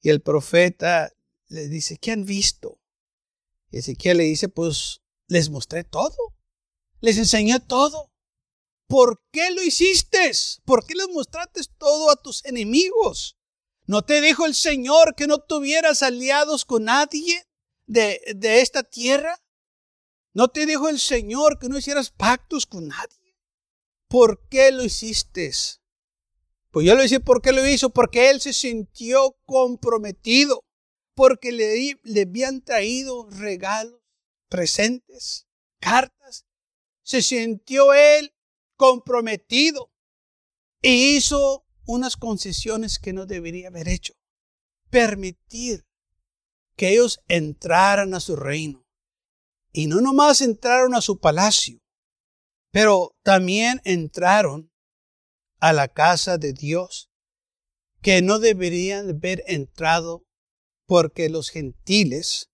Y 0.00 0.10
el 0.10 0.20
profeta 0.20 1.12
le 1.48 1.68
dice, 1.68 1.96
¿qué 1.96 2.12
han 2.12 2.24
visto? 2.24 2.78
Y 3.70 3.78
Ezequiel 3.78 4.18
le 4.18 4.24
dice, 4.24 4.48
pues 4.48 5.00
les 5.28 5.50
mostré 5.50 5.84
todo, 5.84 6.16
les 7.00 7.18
enseñé 7.18 7.58
todo. 7.60 8.10
¿Por 8.94 9.20
qué 9.32 9.50
lo 9.50 9.60
hiciste? 9.60 10.30
¿Por 10.64 10.86
qué 10.86 10.94
les 10.94 11.08
mostraste 11.08 11.62
todo 11.78 12.12
a 12.12 12.14
tus 12.14 12.44
enemigos? 12.44 13.36
¿No 13.86 14.02
te 14.02 14.20
dijo 14.20 14.46
el 14.46 14.54
Señor 14.54 15.16
que 15.16 15.26
no 15.26 15.40
tuvieras 15.40 16.04
aliados 16.04 16.64
con 16.64 16.84
nadie 16.84 17.44
de, 17.86 18.20
de 18.36 18.60
esta 18.60 18.84
tierra? 18.84 19.42
¿No 20.32 20.46
te 20.46 20.64
dijo 20.64 20.88
el 20.88 21.00
Señor 21.00 21.58
que 21.58 21.68
no 21.68 21.76
hicieras 21.76 22.12
pactos 22.12 22.66
con 22.66 22.86
nadie? 22.86 23.36
¿Por 24.06 24.46
qué 24.48 24.70
lo 24.70 24.84
hiciste? 24.84 25.50
Pues 26.70 26.86
yo 26.86 26.94
le 26.94 27.02
dije 27.02 27.18
por 27.18 27.42
qué 27.42 27.50
lo 27.50 27.66
hizo, 27.66 27.90
porque 27.90 28.30
él 28.30 28.40
se 28.40 28.52
sintió 28.52 29.36
comprometido, 29.44 30.64
porque 31.16 31.50
le, 31.50 31.98
le 32.04 32.22
habían 32.22 32.62
traído 32.62 33.28
regalos, 33.28 34.00
presentes, 34.48 35.48
cartas. 35.80 36.46
Se 37.02 37.22
sintió 37.22 37.92
él 37.92 38.33
comprometido 38.76 39.92
e 40.82 40.92
hizo 40.92 41.64
unas 41.86 42.16
concesiones 42.16 42.98
que 42.98 43.12
no 43.12 43.26
debería 43.26 43.68
haber 43.68 43.88
hecho. 43.88 44.14
Permitir 44.90 45.86
que 46.76 46.90
ellos 46.90 47.20
entraran 47.28 48.14
a 48.14 48.20
su 48.20 48.36
reino. 48.36 48.86
Y 49.72 49.86
no 49.86 50.00
nomás 50.00 50.40
entraron 50.40 50.94
a 50.94 51.00
su 51.00 51.18
palacio, 51.18 51.80
pero 52.70 53.16
también 53.22 53.80
entraron 53.84 54.70
a 55.58 55.72
la 55.72 55.88
casa 55.88 56.38
de 56.38 56.52
Dios, 56.52 57.10
que 58.02 58.22
no 58.22 58.38
deberían 58.38 59.10
haber 59.10 59.42
entrado 59.46 60.26
porque 60.86 61.28
los 61.28 61.50
gentiles 61.50 62.50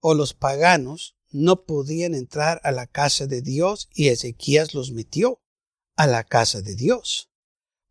o 0.00 0.14
los 0.14 0.34
paganos 0.34 1.13
no 1.34 1.64
podían 1.64 2.14
entrar 2.14 2.60
a 2.62 2.70
la 2.70 2.86
casa 2.86 3.26
de 3.26 3.42
Dios 3.42 3.88
y 3.92 4.08
Ezequías 4.08 4.72
los 4.72 4.92
metió 4.92 5.42
a 5.96 6.06
la 6.06 6.22
casa 6.22 6.62
de 6.62 6.76
Dios. 6.76 7.28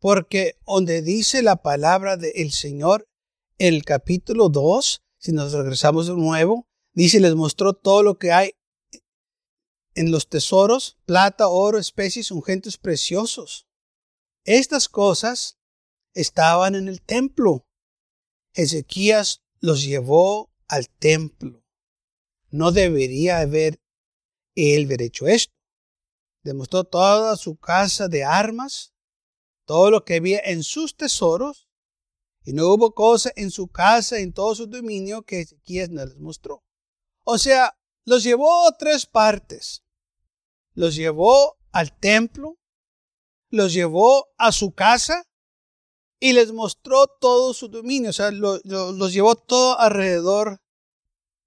Porque 0.00 0.58
donde 0.66 1.02
dice 1.02 1.42
la 1.42 1.56
palabra 1.56 2.16
del 2.16 2.52
Señor, 2.52 3.06
el 3.58 3.84
capítulo 3.84 4.48
2, 4.48 5.02
si 5.18 5.32
nos 5.32 5.52
regresamos 5.52 6.06
de 6.06 6.14
nuevo, 6.14 6.66
dice, 6.94 7.20
les 7.20 7.34
mostró 7.34 7.74
todo 7.74 8.02
lo 8.02 8.18
que 8.18 8.32
hay 8.32 8.52
en 9.94 10.10
los 10.10 10.28
tesoros, 10.30 10.98
plata, 11.04 11.48
oro, 11.48 11.78
especies, 11.78 12.30
ungentes 12.30 12.78
preciosos. 12.78 13.66
Estas 14.44 14.88
cosas 14.88 15.58
estaban 16.14 16.74
en 16.74 16.88
el 16.88 17.02
templo. 17.02 17.66
Ezequías 18.54 19.42
los 19.60 19.84
llevó 19.84 20.50
al 20.66 20.88
templo. 20.88 21.63
No 22.54 22.70
debería 22.70 23.40
haber 23.40 23.82
él 24.54 24.84
haber 24.84 25.02
hecho 25.02 25.26
esto. 25.26 25.52
Demostró 26.44 26.84
toda 26.84 27.36
su 27.36 27.56
casa 27.56 28.06
de 28.06 28.22
armas, 28.22 28.94
todo 29.64 29.90
lo 29.90 30.04
que 30.04 30.14
había 30.14 30.38
en 30.38 30.62
sus 30.62 30.96
tesoros, 30.96 31.68
y 32.44 32.52
no 32.52 32.68
hubo 32.68 32.94
cosa 32.94 33.32
en 33.34 33.50
su 33.50 33.66
casa, 33.66 34.20
en 34.20 34.32
todo 34.32 34.54
su 34.54 34.68
dominio, 34.68 35.22
que 35.22 35.40
Ezequías 35.40 35.90
no 35.90 36.06
les 36.06 36.16
mostró. 36.18 36.62
O 37.24 37.38
sea, 37.38 37.76
los 38.04 38.22
llevó 38.22 38.68
a 38.68 38.78
tres 38.78 39.04
partes. 39.04 39.82
Los 40.74 40.94
llevó 40.94 41.58
al 41.72 41.98
templo, 41.98 42.60
los 43.50 43.72
llevó 43.72 44.28
a 44.38 44.52
su 44.52 44.70
casa 44.70 45.26
y 46.20 46.34
les 46.34 46.52
mostró 46.52 47.08
todo 47.08 47.52
su 47.52 47.66
dominio. 47.66 48.10
O 48.10 48.12
sea, 48.12 48.30
los 48.30 49.12
llevó 49.12 49.34
todo 49.34 49.76
alrededor 49.76 50.60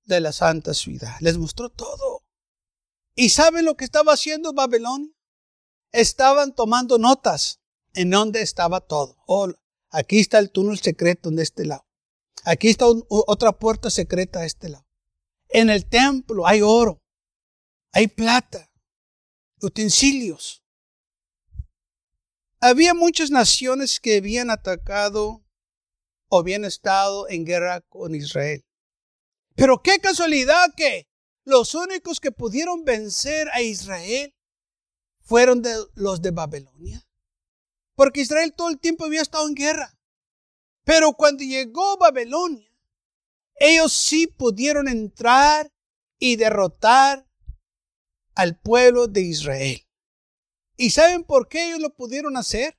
de 0.08 0.22
la 0.22 0.32
santa 0.32 0.74
ciudad. 0.74 1.16
Les 1.20 1.38
mostró 1.38 1.70
todo. 1.70 2.24
¿Y 3.14 3.30
saben 3.30 3.66
lo 3.66 3.76
que 3.76 3.86
estaba 3.86 4.14
haciendo 4.14 4.54
Babilonia? 4.54 5.12
Estaban 5.92 6.56
tomando 6.56 6.98
notas 6.98 7.60
en 7.94 8.10
dónde 8.10 8.42
estaba 8.42 8.82
todo. 8.82 9.18
Oh, 9.28 9.52
aquí 9.90 10.20
está 10.20 10.40
el 10.40 10.52
túnel 10.52 10.80
secreto 10.80 11.30
en 11.30 11.40
este 11.40 11.66
lado. 11.66 11.86
Aquí 12.44 12.70
está 12.70 12.86
otra 13.10 13.58
puerta 13.58 13.90
secreta 13.90 14.40
a 14.40 14.46
este 14.46 14.70
lado. 14.70 14.88
En 15.50 15.70
el 15.70 15.88
templo 15.88 16.48
hay 16.48 16.62
oro, 16.62 17.02
hay 17.92 18.08
plata, 18.08 18.70
utensilios. 19.62 20.64
Había 22.60 22.94
muchas 22.94 23.32
naciones 23.32 24.00
que 24.00 24.18
habían 24.18 24.50
atacado 24.50 25.44
o 26.30 26.40
habían 26.40 26.66
estado 26.66 27.28
en 27.30 27.46
guerra 27.46 27.82
con 27.82 28.16
Israel. 28.16 28.67
Pero 29.58 29.82
qué 29.82 30.00
casualidad 30.00 30.76
que 30.78 31.10
los 31.44 31.74
únicos 31.74 32.20
que 32.20 32.32
pudieron 32.32 32.86
vencer 32.86 33.50
a 33.50 33.64
Israel 33.64 34.36
fueron 35.22 35.64
los 35.96 36.22
de 36.22 36.30
Babilonia. 36.30 37.04
Porque 37.96 38.22
Israel 38.22 38.54
todo 38.56 38.70
el 38.70 38.80
tiempo 38.80 39.06
había 39.06 39.24
estado 39.24 39.48
en 39.48 39.56
guerra. 39.56 39.98
Pero 40.84 41.14
cuando 41.14 41.44
llegó 41.44 41.98
Babilonia, 41.98 42.72
ellos 43.56 43.94
sí 43.94 44.28
pudieron 44.28 44.88
entrar 44.88 45.74
y 46.20 46.36
derrotar 46.36 47.28
al 48.36 48.60
pueblo 48.60 49.08
de 49.08 49.22
Israel. 49.22 49.82
¿Y 50.78 50.92
saben 50.92 51.24
por 51.24 51.48
qué 51.48 51.66
ellos 51.66 51.80
lo 51.80 51.96
pudieron 51.96 52.38
hacer? 52.38 52.78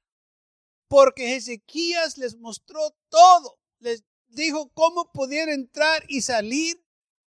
Porque 0.86 1.34
Ezequías 1.34 2.18
les 2.18 2.36
mostró 2.36 2.96
todo. 3.08 3.58
Les 3.80 4.04
dijo 4.28 4.70
cómo 4.74 5.10
pudieron 5.12 5.54
entrar 5.54 6.04
y 6.08 6.22
salir 6.22 6.82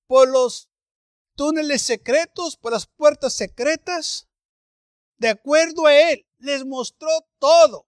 por 0.06 0.28
los 0.28 0.70
túneles 1.34 1.82
secretos, 1.82 2.56
por 2.56 2.72
las 2.72 2.86
puertas 2.86 3.34
secretas. 3.34 4.28
De 5.16 5.28
acuerdo 5.28 5.86
a 5.86 5.94
él, 5.94 6.26
les 6.38 6.64
mostró 6.64 7.10
todo. 7.38 7.86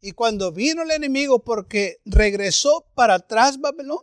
Y 0.00 0.12
cuando 0.12 0.52
vino 0.52 0.82
el 0.82 0.90
enemigo, 0.90 1.42
porque 1.42 1.98
regresó 2.04 2.86
para 2.94 3.14
atrás 3.14 3.58
Babelón, 3.58 4.02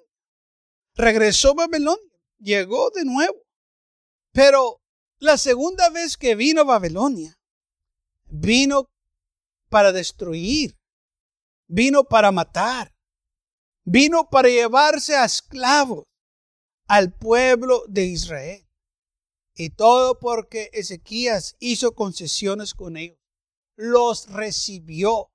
regresó 0.95 1.53
Babelón, 1.53 1.99
llegó 2.39 2.89
de 2.89 3.05
nuevo. 3.05 3.35
Pero 4.31 4.81
la 5.19 5.37
segunda 5.37 5.89
vez 5.89 6.17
que 6.17 6.33
vino 6.35 6.65
Babilonia, 6.65 7.37
vino 8.25 8.89
para 9.69 9.91
destruir, 9.91 10.75
vino 11.67 12.03
para 12.03 12.31
matar, 12.31 12.93
vino 13.85 14.29
para 14.29 14.49
llevarse 14.49 15.15
a 15.15 15.25
esclavos 15.25 16.05
al 16.87 17.13
pueblo 17.13 17.83
de 17.87 18.05
Israel. 18.05 18.67
Y 19.55 19.69
todo 19.71 20.19
porque 20.19 20.69
Ezequías 20.73 21.55
hizo 21.59 21.93
concesiones 21.93 22.73
con 22.73 22.97
ellos. 22.97 23.17
Los 23.75 24.27
recibió. 24.29 25.31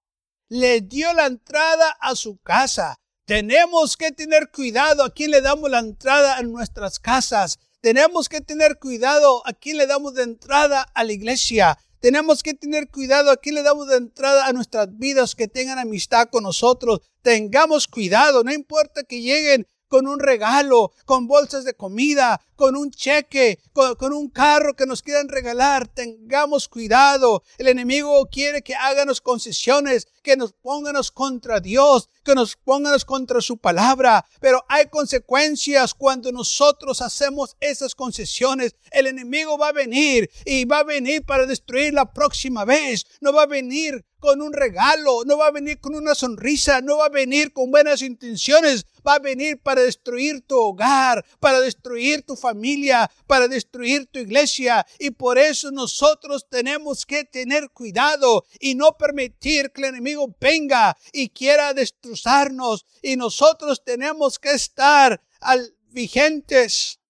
Les 0.48 0.88
dio 0.88 1.12
la 1.12 1.26
entrada 1.26 1.90
a 2.00 2.14
su 2.14 2.38
casa. 2.38 2.96
Tenemos 3.26 3.96
que 3.96 4.12
tener 4.12 4.50
cuidado 4.50 5.02
a 5.02 5.12
quién 5.12 5.32
le 5.32 5.40
damos 5.40 5.70
la 5.70 5.80
entrada 5.80 6.36
a 6.36 6.42
nuestras 6.42 6.98
casas. 6.98 7.58
Tenemos 7.80 8.28
que 8.28 8.40
tener 8.40 8.78
cuidado 8.78 9.46
a 9.46 9.52
quién 9.52 9.76
le 9.76 9.86
damos 9.86 10.14
de 10.14 10.22
entrada 10.22 10.82
a 10.82 11.04
la 11.04 11.12
iglesia. 11.12 11.78
Tenemos 12.06 12.44
que 12.44 12.54
tener 12.54 12.88
cuidado 12.88 13.32
a 13.32 13.36
le 13.42 13.64
damos 13.64 13.88
de 13.88 13.96
entrada 13.96 14.46
a 14.46 14.52
nuestras 14.52 14.96
vidas 14.96 15.34
que 15.34 15.48
tengan 15.48 15.80
amistad 15.80 16.28
con 16.30 16.44
nosotros. 16.44 17.00
Tengamos 17.20 17.88
cuidado, 17.88 18.44
no 18.44 18.52
importa 18.52 19.02
que 19.02 19.22
lleguen 19.22 19.66
con 19.88 20.06
un 20.06 20.20
regalo, 20.20 20.92
con 21.04 21.26
bolsas 21.26 21.64
de 21.64 21.74
comida, 21.74 22.40
con 22.56 22.74
un 22.76 22.90
cheque, 22.90 23.60
con, 23.72 24.12
un 24.12 24.30
carro 24.30 24.74
que 24.74 24.86
nos 24.86 25.02
quieran 25.02 25.28
regalar. 25.28 25.86
Tengamos 25.88 26.68
cuidado. 26.68 27.42
El 27.58 27.68
enemigo 27.68 28.26
quiere 28.30 28.62
que 28.62 28.74
háganos 28.74 29.20
concesiones, 29.20 30.08
que 30.22 30.36
nos 30.36 30.52
pónganos 30.54 31.10
contra 31.10 31.60
Dios, 31.60 32.08
que 32.24 32.34
nos 32.34 32.56
pónganos 32.56 33.04
contra 33.04 33.40
su 33.40 33.58
palabra. 33.58 34.24
Pero 34.40 34.64
hay 34.68 34.86
consecuencias 34.86 35.92
cuando 35.94 36.32
nosotros 36.32 37.02
hacemos 37.02 37.56
esas 37.60 37.94
concesiones. 37.94 38.74
El 38.90 39.06
enemigo 39.06 39.58
va 39.58 39.68
a 39.68 39.72
venir 39.72 40.30
y 40.44 40.64
va 40.64 40.78
a 40.78 40.84
venir 40.84 41.24
para 41.24 41.46
destruir 41.46 41.92
la 41.92 42.12
próxima 42.12 42.64
vez. 42.64 43.04
No 43.20 43.32
va 43.32 43.42
a 43.42 43.46
venir 43.46 44.04
con 44.18 44.42
un 44.42 44.52
regalo, 44.52 45.24
no 45.24 45.38
va 45.38 45.48
a 45.48 45.50
venir 45.50 45.80
con 45.80 45.94
una 45.94 46.14
sonrisa, 46.14 46.80
no 46.80 46.98
va 46.98 47.06
a 47.06 47.10
venir 47.10 47.52
con 47.52 47.70
buenas 47.70 48.02
intenciones, 48.02 48.86
va 49.06 49.14
a 49.14 49.18
venir 49.18 49.60
para 49.60 49.82
destruir 49.82 50.42
tu 50.46 50.56
hogar, 50.56 51.24
para 51.40 51.60
destruir 51.60 52.22
tu 52.22 52.36
familia, 52.36 53.10
para 53.26 53.48
destruir 53.48 54.06
tu 54.06 54.18
iglesia. 54.18 54.86
Y 54.98 55.10
por 55.10 55.38
eso 55.38 55.70
nosotros 55.70 56.46
tenemos 56.48 57.06
que 57.06 57.24
tener 57.24 57.70
cuidado 57.70 58.44
y 58.58 58.74
no 58.74 58.96
permitir 58.96 59.70
que 59.70 59.82
el 59.82 59.88
enemigo 59.88 60.34
venga 60.40 60.96
y 61.12 61.28
quiera 61.28 61.74
destrozarnos. 61.74 62.86
Y 63.02 63.16
nosotros 63.16 63.84
tenemos 63.84 64.38
que 64.38 64.52
estar 64.52 65.22
al 65.40 65.74
vigentes 65.90 67.00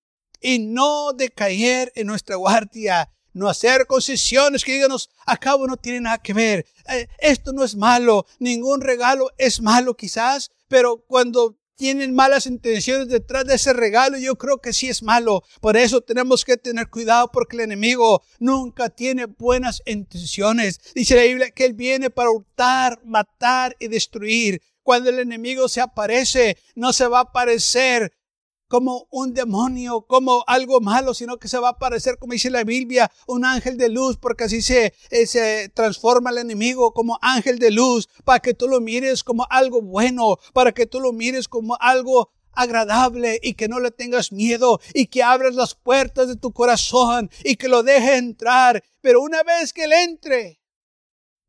y 0.40 0.58
no 0.58 1.12
decaer 1.12 1.92
en 1.94 2.06
nuestra 2.06 2.36
guardia 2.36 3.10
no 3.36 3.50
hacer 3.50 3.86
concesiones 3.86 4.64
que 4.64 4.72
díganos, 4.72 5.10
a 5.26 5.36
cabo 5.36 5.66
no 5.66 5.76
tiene 5.76 6.00
nada 6.00 6.16
que 6.18 6.32
ver. 6.32 6.64
Eh, 6.88 7.06
esto 7.18 7.52
no 7.52 7.64
es 7.64 7.76
malo, 7.76 8.24
ningún 8.38 8.80
regalo 8.80 9.30
es 9.36 9.60
malo 9.60 9.94
quizás, 9.94 10.50
pero 10.68 11.04
cuando 11.06 11.58
tienen 11.76 12.14
malas 12.14 12.46
intenciones 12.46 13.08
detrás 13.08 13.44
de 13.44 13.56
ese 13.56 13.74
regalo, 13.74 14.16
yo 14.16 14.36
creo 14.36 14.62
que 14.62 14.72
sí 14.72 14.88
es 14.88 15.02
malo. 15.02 15.42
Por 15.60 15.76
eso 15.76 16.00
tenemos 16.00 16.46
que 16.46 16.56
tener 16.56 16.88
cuidado 16.88 17.30
porque 17.30 17.56
el 17.56 17.64
enemigo 17.64 18.22
nunca 18.38 18.88
tiene 18.88 19.26
buenas 19.26 19.82
intenciones. 19.84 20.80
Dice 20.94 21.16
la 21.16 21.24
Biblia 21.24 21.50
que 21.50 21.66
él 21.66 21.74
viene 21.74 22.08
para 22.08 22.30
hurtar, 22.30 22.98
matar 23.04 23.76
y 23.78 23.88
destruir. 23.88 24.62
Cuando 24.82 25.10
el 25.10 25.18
enemigo 25.18 25.68
se 25.68 25.82
aparece, 25.82 26.56
no 26.74 26.94
se 26.94 27.06
va 27.06 27.18
a 27.18 27.22
aparecer 27.22 28.15
como 28.68 29.06
un 29.10 29.32
demonio, 29.34 30.02
como 30.02 30.44
algo 30.46 30.80
malo, 30.80 31.14
sino 31.14 31.38
que 31.38 31.48
se 31.48 31.58
va 31.58 31.68
a 31.68 31.72
aparecer, 31.72 32.18
como 32.18 32.32
dice 32.32 32.50
la 32.50 32.64
Biblia, 32.64 33.10
un 33.26 33.44
ángel 33.44 33.76
de 33.76 33.88
luz, 33.88 34.16
porque 34.16 34.44
así 34.44 34.62
se, 34.62 34.94
eh, 35.10 35.26
se 35.26 35.68
transforma 35.70 36.30
el 36.30 36.38
enemigo 36.38 36.92
como 36.92 37.18
ángel 37.22 37.58
de 37.58 37.70
luz, 37.70 38.08
para 38.24 38.40
que 38.40 38.54
tú 38.54 38.68
lo 38.68 38.80
mires 38.80 39.22
como 39.22 39.46
algo 39.50 39.82
bueno, 39.82 40.38
para 40.52 40.72
que 40.72 40.86
tú 40.86 41.00
lo 41.00 41.12
mires 41.12 41.48
como 41.48 41.76
algo 41.80 42.30
agradable 42.52 43.38
y 43.42 43.54
que 43.54 43.68
no 43.68 43.80
le 43.80 43.90
tengas 43.90 44.32
miedo 44.32 44.80
y 44.94 45.06
que 45.06 45.22
abras 45.22 45.54
las 45.54 45.74
puertas 45.74 46.26
de 46.28 46.36
tu 46.36 46.52
corazón 46.52 47.30
y 47.44 47.56
que 47.56 47.68
lo 47.68 47.82
deje 47.82 48.16
entrar. 48.16 48.82
Pero 49.02 49.20
una 49.20 49.42
vez 49.42 49.72
que 49.72 49.84
él 49.84 49.92
entre, 49.92 50.60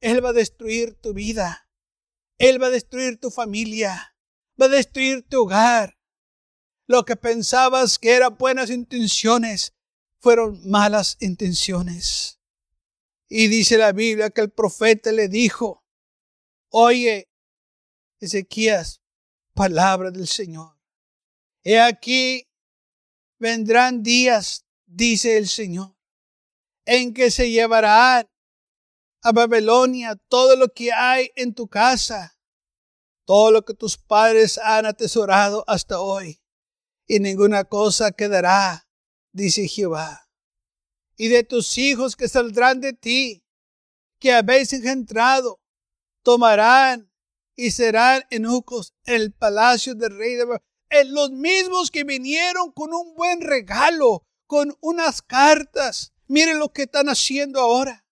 él 0.02 0.24
va 0.24 0.30
a 0.30 0.34
destruir 0.34 0.96
tu 0.96 1.14
vida. 1.14 1.70
Él 2.38 2.62
va 2.62 2.68
a 2.68 2.72
destruir 2.72 3.20
tu 3.20 3.32
familia. 3.32 4.16
Va 4.62 4.66
a 4.66 4.70
destruir 4.70 5.26
tu 5.28 5.44
hogar 5.44 5.97
lo 6.88 7.04
que 7.04 7.18
pensabas 7.18 8.00
que 8.00 8.16
eran 8.16 8.38
buenas 8.38 8.70
intenciones 8.70 9.74
fueron 10.20 10.68
malas 10.68 11.18
intenciones. 11.20 12.40
Y 13.30 13.48
dice 13.48 13.78
la 13.78 13.92
Biblia 13.92 14.30
que 14.30 14.42
el 14.42 14.52
profeta 14.52 15.12
le 15.12 15.28
dijo, 15.28 15.86
oye, 16.70 17.30
Ezequías, 18.20 19.02
palabra 19.54 20.12
del 20.12 20.28
Señor. 20.28 20.76
He 21.64 21.80
aquí, 21.80 22.48
vendrán 23.38 24.02
días, 24.02 24.66
dice 24.86 25.38
el 25.38 25.50
Señor, 25.50 25.96
en 26.86 27.14
que 27.14 27.30
se 27.30 27.52
llevarán 27.52 28.30
a 29.22 29.32
Babilonia 29.34 30.16
todo 30.30 30.56
lo 30.56 30.70
que 30.70 30.94
hay 30.94 31.32
en 31.36 31.54
tu 31.54 31.68
casa, 31.68 32.40
todo 33.26 33.52
lo 33.52 33.66
que 33.66 33.74
tus 33.74 33.98
padres 33.98 34.58
han 34.58 34.86
atesorado 34.86 35.66
hasta 35.68 36.00
hoy 36.00 36.42
y 37.08 37.20
ninguna 37.20 37.64
cosa 37.64 38.12
quedará, 38.12 38.88
dice 39.32 39.68
Jehová. 39.68 40.30
Y 41.16 41.30
de 41.30 41.44
tus 41.44 41.78
hijos 41.78 42.16
que 42.16 42.28
saldrán 42.28 42.82
de 42.82 42.94
ti, 42.94 43.44
que 44.20 44.34
habéis 44.34 44.74
engendrado, 44.74 45.62
tomarán 46.22 47.12
y 47.56 47.72
serán 47.72 48.24
eunucos 48.30 48.94
el 49.06 49.34
palacio 49.34 49.96
del 49.96 50.16
rey 50.18 50.36
de 50.36 50.62
en 50.90 51.14
los 51.14 51.32
mismos 51.32 51.92
que 51.92 52.04
vinieron 52.04 52.72
con 52.72 52.94
un 52.94 53.14
buen 53.16 53.42
regalo, 53.42 54.26
con 54.46 54.78
unas 54.82 55.22
cartas. 55.22 56.14
Miren 56.28 56.60
lo 56.60 56.72
que 56.72 56.84
están 56.84 57.10
haciendo 57.10 57.60
ahora, 57.60 58.06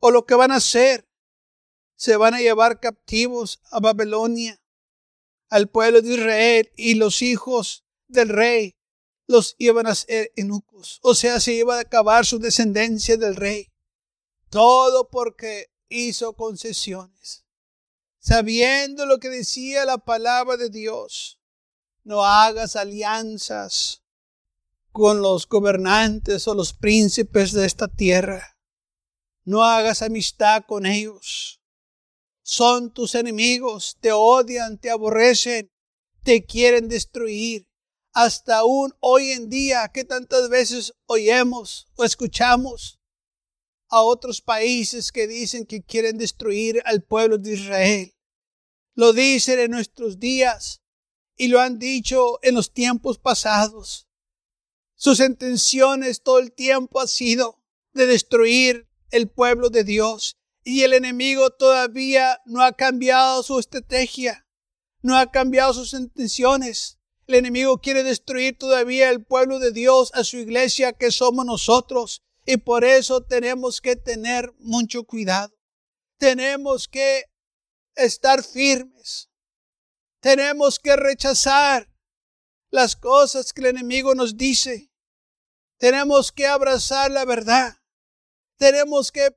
o 0.00 0.10
lo 0.10 0.26
que 0.26 0.34
van 0.34 0.50
a 0.50 0.56
hacer. 0.56 1.08
Se 1.96 2.16
van 2.16 2.34
a 2.34 2.40
llevar 2.40 2.80
captivos 2.80 3.60
a 3.70 3.80
Babilonia, 3.80 4.60
al 5.48 5.68
pueblo 5.68 6.02
de 6.02 6.14
Israel 6.14 6.72
y 6.76 6.94
los 6.94 7.22
hijos 7.22 7.83
del 8.14 8.30
rey 8.30 8.74
los 9.26 9.54
iban 9.58 9.86
a 9.86 9.94
ser 9.94 10.32
eunucos. 10.36 11.00
O 11.02 11.14
sea, 11.14 11.40
se 11.40 11.52
iba 11.52 11.76
a 11.76 11.80
acabar 11.80 12.26
su 12.26 12.38
descendencia 12.38 13.16
del 13.16 13.36
rey. 13.36 13.72
Todo 14.50 15.10
porque 15.10 15.70
hizo 15.88 16.34
concesiones. 16.34 17.44
Sabiendo 18.18 19.06
lo 19.06 19.18
que 19.18 19.28
decía 19.28 19.84
la 19.84 19.98
palabra 19.98 20.56
de 20.56 20.70
Dios. 20.70 21.40
No 22.04 22.24
hagas 22.24 22.76
alianzas 22.76 24.02
con 24.92 25.22
los 25.22 25.48
gobernantes 25.48 26.46
o 26.46 26.54
los 26.54 26.72
príncipes 26.72 27.52
de 27.52 27.66
esta 27.66 27.88
tierra. 27.88 28.58
No 29.44 29.64
hagas 29.64 30.02
amistad 30.02 30.64
con 30.66 30.86
ellos. 30.86 31.60
Son 32.42 32.92
tus 32.92 33.14
enemigos, 33.14 33.96
te 34.00 34.12
odian, 34.12 34.78
te 34.78 34.90
aborrecen, 34.90 35.70
te 36.22 36.44
quieren 36.44 36.88
destruir 36.88 37.66
hasta 38.14 38.58
aún 38.58 38.94
hoy 39.00 39.32
en 39.32 39.50
día 39.50 39.90
que 39.92 40.04
tantas 40.04 40.48
veces 40.48 40.94
oímos 41.06 41.88
o 41.96 42.04
escuchamos 42.04 43.00
a 43.88 44.02
otros 44.02 44.40
países 44.40 45.10
que 45.10 45.26
dicen 45.26 45.66
que 45.66 45.82
quieren 45.82 46.16
destruir 46.16 46.80
al 46.86 47.02
pueblo 47.02 47.38
de 47.38 47.54
Israel. 47.54 48.14
Lo 48.94 49.12
dicen 49.12 49.58
en 49.58 49.72
nuestros 49.72 50.20
días 50.20 50.80
y 51.36 51.48
lo 51.48 51.60
han 51.60 51.80
dicho 51.80 52.38
en 52.42 52.54
los 52.54 52.72
tiempos 52.72 53.18
pasados. 53.18 54.08
Sus 54.94 55.18
intenciones 55.18 56.22
todo 56.22 56.38
el 56.38 56.52
tiempo 56.52 57.00
ha 57.00 57.08
sido 57.08 57.64
de 57.92 58.06
destruir 58.06 58.88
el 59.10 59.28
pueblo 59.28 59.70
de 59.70 59.82
Dios 59.82 60.36
y 60.62 60.82
el 60.82 60.92
enemigo 60.92 61.50
todavía 61.50 62.40
no 62.46 62.62
ha 62.62 62.72
cambiado 62.72 63.42
su 63.42 63.58
estrategia, 63.58 64.46
no 65.02 65.16
ha 65.16 65.32
cambiado 65.32 65.74
sus 65.74 65.92
intenciones. 65.94 67.00
El 67.26 67.36
enemigo 67.36 67.78
quiere 67.78 68.02
destruir 68.02 68.58
todavía 68.58 69.10
el 69.10 69.24
pueblo 69.24 69.58
de 69.58 69.72
Dios, 69.72 70.10
a 70.14 70.24
su 70.24 70.36
iglesia 70.36 70.92
que 70.92 71.10
somos 71.10 71.46
nosotros. 71.46 72.22
Y 72.44 72.58
por 72.58 72.84
eso 72.84 73.22
tenemos 73.22 73.80
que 73.80 73.96
tener 73.96 74.52
mucho 74.58 75.04
cuidado. 75.04 75.54
Tenemos 76.18 76.88
que 76.88 77.24
estar 77.94 78.42
firmes. 78.42 79.30
Tenemos 80.20 80.78
que 80.78 80.96
rechazar 80.96 81.90
las 82.70 82.96
cosas 82.96 83.52
que 83.52 83.62
el 83.62 83.68
enemigo 83.68 84.14
nos 84.14 84.36
dice. 84.36 84.90
Tenemos 85.78 86.32
que 86.32 86.46
abrazar 86.46 87.10
la 87.10 87.24
verdad. 87.24 87.76
Tenemos 88.58 89.10
que 89.12 89.36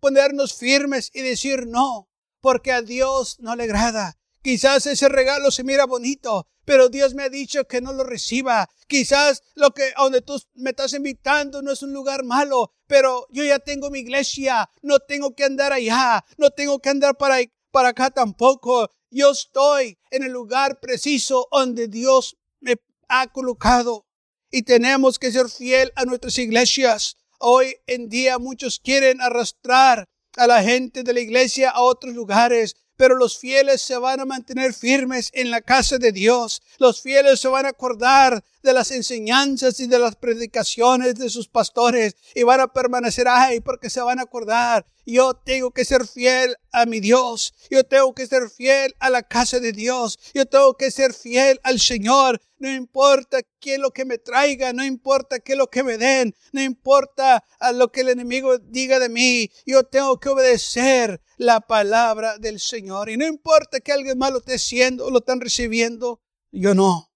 ponernos 0.00 0.54
firmes 0.54 1.10
y 1.14 1.22
decir 1.22 1.66
no, 1.66 2.10
porque 2.40 2.72
a 2.72 2.82
Dios 2.82 3.40
no 3.40 3.56
le 3.56 3.64
agrada. 3.64 4.18
Quizás 4.44 4.84
ese 4.84 5.08
regalo 5.08 5.50
se 5.50 5.64
mira 5.64 5.86
bonito, 5.86 6.46
pero 6.66 6.90
Dios 6.90 7.14
me 7.14 7.22
ha 7.22 7.30
dicho 7.30 7.66
que 7.66 7.80
no 7.80 7.94
lo 7.94 8.04
reciba. 8.04 8.68
Quizás 8.86 9.42
lo 9.54 9.70
que 9.72 9.94
donde 9.96 10.20
tú 10.20 10.38
me 10.52 10.68
estás 10.68 10.92
invitando 10.92 11.62
no 11.62 11.72
es 11.72 11.82
un 11.82 11.94
lugar 11.94 12.24
malo, 12.24 12.74
pero 12.86 13.26
yo 13.30 13.42
ya 13.42 13.58
tengo 13.58 13.88
mi 13.88 14.00
iglesia, 14.00 14.68
no 14.82 14.98
tengo 14.98 15.34
que 15.34 15.44
andar 15.44 15.72
allá, 15.72 16.22
no 16.36 16.50
tengo 16.50 16.78
que 16.80 16.90
andar 16.90 17.16
para, 17.16 17.38
para 17.70 17.88
acá 17.88 18.10
tampoco. 18.10 18.90
Yo 19.10 19.30
estoy 19.30 19.98
en 20.10 20.24
el 20.24 20.32
lugar 20.32 20.78
preciso 20.78 21.48
donde 21.50 21.88
Dios 21.88 22.36
me 22.60 22.76
ha 23.08 23.28
colocado 23.28 24.04
y 24.50 24.64
tenemos 24.64 25.18
que 25.18 25.32
ser 25.32 25.48
fiel 25.48 25.90
a 25.96 26.04
nuestras 26.04 26.36
iglesias. 26.36 27.16
Hoy 27.38 27.76
en 27.86 28.10
día 28.10 28.38
muchos 28.38 28.78
quieren 28.78 29.22
arrastrar 29.22 30.06
a 30.36 30.46
la 30.46 30.62
gente 30.62 31.02
de 31.02 31.14
la 31.14 31.20
iglesia 31.20 31.70
a 31.70 31.80
otros 31.80 32.12
lugares, 32.12 32.76
pero 32.96 33.16
los 33.16 33.38
fieles 33.38 33.80
se 33.80 33.96
van 33.96 34.20
a 34.20 34.24
mantener 34.24 34.72
firmes 34.72 35.30
en 35.32 35.50
la 35.50 35.60
casa 35.60 35.98
de 35.98 36.12
Dios. 36.12 36.62
Los 36.78 37.00
fieles 37.02 37.40
se 37.40 37.48
van 37.48 37.66
a 37.66 37.70
acordar 37.70 38.44
de 38.62 38.72
las 38.72 38.90
enseñanzas 38.90 39.78
y 39.80 39.86
de 39.86 39.98
las 39.98 40.16
predicaciones 40.16 41.14
de 41.16 41.28
sus 41.28 41.48
pastores 41.48 42.16
y 42.34 42.42
van 42.42 42.60
a 42.60 42.72
permanecer 42.72 43.28
ahí 43.28 43.60
porque 43.60 43.90
se 43.90 44.00
van 44.00 44.18
a 44.18 44.22
acordar. 44.22 44.86
Yo 45.06 45.34
tengo 45.34 45.70
que 45.70 45.84
ser 45.84 46.06
fiel 46.06 46.56
a 46.72 46.86
mi 46.86 46.98
Dios. 47.00 47.52
Yo 47.70 47.84
tengo 47.84 48.14
que 48.14 48.26
ser 48.26 48.48
fiel 48.48 48.94
a 48.98 49.10
la 49.10 49.22
casa 49.22 49.60
de 49.60 49.72
Dios. 49.72 50.18
Yo 50.32 50.46
tengo 50.46 50.76
que 50.78 50.90
ser 50.90 51.12
fiel 51.12 51.60
al 51.62 51.78
Señor. 51.78 52.40
No 52.58 52.72
importa 52.72 53.40
qué 53.60 53.74
es 53.74 53.78
lo 53.78 53.90
que 53.90 54.06
me 54.06 54.16
traiga, 54.16 54.72
no 54.72 54.82
importa 54.82 55.40
qué 55.40 55.52
es 55.52 55.58
lo 55.58 55.68
que 55.68 55.82
me 55.82 55.98
den, 55.98 56.34
no 56.52 56.62
importa 56.62 57.44
a 57.58 57.72
lo 57.72 57.92
que 57.92 58.00
el 58.00 58.08
enemigo 58.08 58.56
diga 58.56 58.98
de 58.98 59.10
mí. 59.10 59.50
Yo 59.66 59.84
tengo 59.84 60.18
que 60.18 60.30
obedecer 60.30 61.20
la 61.36 61.60
palabra 61.60 62.38
del 62.38 62.60
Señor. 62.60 63.10
Y 63.10 63.16
no 63.16 63.26
importa 63.26 63.80
que 63.80 63.92
alguien 63.92 64.18
más 64.18 64.32
lo 64.32 64.38
esté 64.38 64.54
haciendo 64.54 65.06
o 65.06 65.10
lo 65.10 65.18
están 65.18 65.40
recibiendo, 65.40 66.22
yo 66.50 66.74
no. 66.74 67.12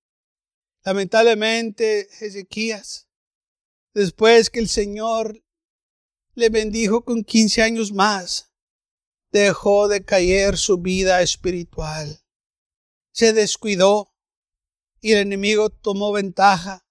Lamentablemente, 0.84 2.08
Ezequías, 2.24 3.08
después 3.94 4.50
que 4.50 4.60
el 4.60 4.68
Señor 4.68 5.42
le 6.34 6.48
bendijo 6.50 7.04
con 7.04 7.24
15 7.24 7.62
años 7.62 7.92
más, 7.92 8.52
dejó 9.30 9.88
de 9.88 10.04
caer 10.04 10.56
su 10.56 10.78
vida 10.78 11.20
espiritual. 11.20 12.24
Se 13.12 13.32
descuidó 13.32 14.14
y 15.00 15.12
el 15.12 15.18
enemigo 15.18 15.70
tomó 15.70 16.12
ventaja 16.12 16.86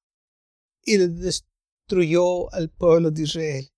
y 0.84 0.98
destruyó 0.98 2.54
al 2.54 2.70
pueblo 2.70 3.12
de 3.12 3.24
Israel. 3.24 3.72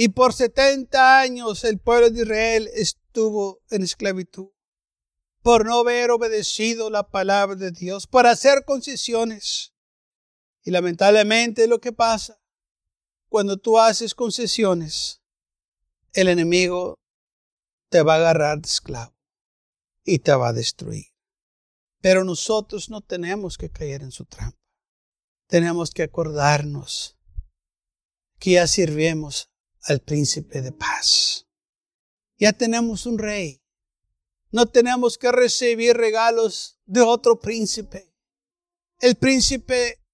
Y 0.00 0.10
por 0.10 0.32
70 0.32 1.18
años 1.18 1.64
el 1.64 1.80
pueblo 1.80 2.08
de 2.08 2.22
Israel 2.22 2.70
estuvo 2.72 3.64
en 3.68 3.82
esclavitud 3.82 4.50
por 5.42 5.66
no 5.66 5.80
haber 5.80 6.12
obedecido 6.12 6.88
la 6.88 7.10
palabra 7.10 7.56
de 7.56 7.72
Dios, 7.72 8.06
por 8.06 8.28
hacer 8.28 8.64
concesiones. 8.64 9.74
Y 10.62 10.70
lamentablemente 10.70 11.66
lo 11.66 11.80
que 11.80 11.90
pasa 11.90 12.40
cuando 13.28 13.56
tú 13.56 13.76
haces 13.80 14.14
concesiones, 14.14 15.20
el 16.12 16.28
enemigo 16.28 16.94
te 17.88 18.02
va 18.02 18.14
a 18.14 18.18
agarrar 18.18 18.60
de 18.60 18.68
esclavo 18.68 19.16
y 20.04 20.20
te 20.20 20.32
va 20.32 20.50
a 20.50 20.52
destruir. 20.52 21.06
Pero 22.00 22.22
nosotros 22.22 22.88
no 22.88 23.00
tenemos 23.00 23.58
que 23.58 23.68
caer 23.68 24.02
en 24.02 24.12
su 24.12 24.26
trampa. 24.26 24.60
Tenemos 25.48 25.90
que 25.90 26.04
acordarnos 26.04 27.18
que 28.38 28.52
ya 28.52 28.68
sirvemos 28.68 29.50
al 29.88 30.00
príncipe 30.00 30.60
de 30.60 30.70
paz. 30.70 31.46
Ya 32.36 32.52
tenemos 32.52 33.06
un 33.06 33.18
rey. 33.18 33.62
No 34.50 34.66
tenemos 34.66 35.16
que 35.16 35.32
recibir 35.32 35.96
regalos 35.96 36.78
de 36.84 37.00
otro 37.00 37.40
príncipe. 37.40 38.12
El 39.00 39.16
príncipe 39.16 40.04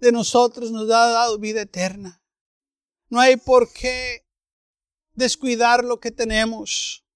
de 0.00 0.12
nosotros 0.12 0.72
nos 0.72 0.84
ha 0.84 1.08
dado 1.08 1.38
vida 1.38 1.62
eterna. 1.62 2.22
No 3.08 3.20
hay 3.20 3.36
por 3.36 3.70
qué 3.72 4.26
descuidar 5.12 5.84
lo 5.84 6.00
que 6.00 6.10
tenemos. 6.10 7.06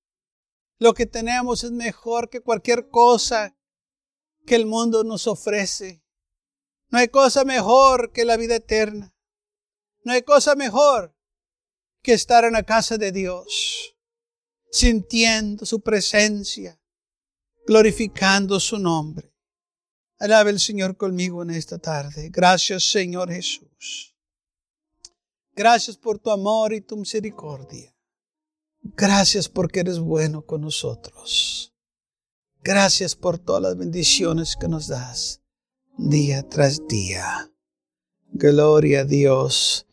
Lo 0.78 0.92
que 0.92 1.06
tenemos 1.06 1.64
es 1.64 1.70
mejor 1.70 2.28
que 2.28 2.40
cualquier 2.40 2.88
cosa 2.88 3.56
que 4.46 4.54
el 4.54 4.66
mundo 4.66 5.02
nos 5.02 5.26
ofrece. 5.26 6.04
No 6.88 6.98
hay 6.98 7.08
cosa 7.08 7.44
mejor 7.44 8.12
que 8.12 8.24
la 8.24 8.36
vida 8.36 8.56
eterna. 8.56 9.14
No 10.04 10.12
hay 10.12 10.22
cosa 10.22 10.54
mejor 10.54 11.14
que 12.02 12.12
estar 12.12 12.44
en 12.44 12.52
la 12.52 12.62
casa 12.62 12.98
de 12.98 13.12
Dios, 13.12 13.94
sintiendo 14.70 15.66
su 15.66 15.80
presencia, 15.80 16.80
glorificando 17.66 18.58
su 18.60 18.78
nombre. 18.78 19.34
Alabe 20.18 20.50
el 20.50 20.60
Señor 20.60 20.96
conmigo 20.96 21.42
en 21.42 21.50
esta 21.50 21.78
tarde. 21.78 22.28
Gracias, 22.30 22.84
Señor 22.90 23.30
Jesús. 23.30 24.14
Gracias 25.54 25.96
por 25.96 26.18
tu 26.18 26.30
amor 26.30 26.72
y 26.72 26.80
tu 26.80 26.96
misericordia. 26.96 27.94
Gracias 28.82 29.48
porque 29.48 29.80
eres 29.80 29.98
bueno 29.98 30.42
con 30.42 30.62
nosotros. 30.62 31.74
Gracias 32.62 33.16
por 33.16 33.38
todas 33.38 33.62
las 33.62 33.76
bendiciones 33.76 34.56
que 34.56 34.68
nos 34.68 34.88
das 34.88 35.40
día 35.96 36.46
tras 36.48 36.86
día. 36.86 37.50
Gloria 38.32 39.00
a 39.00 39.04
Dios. 39.04 39.86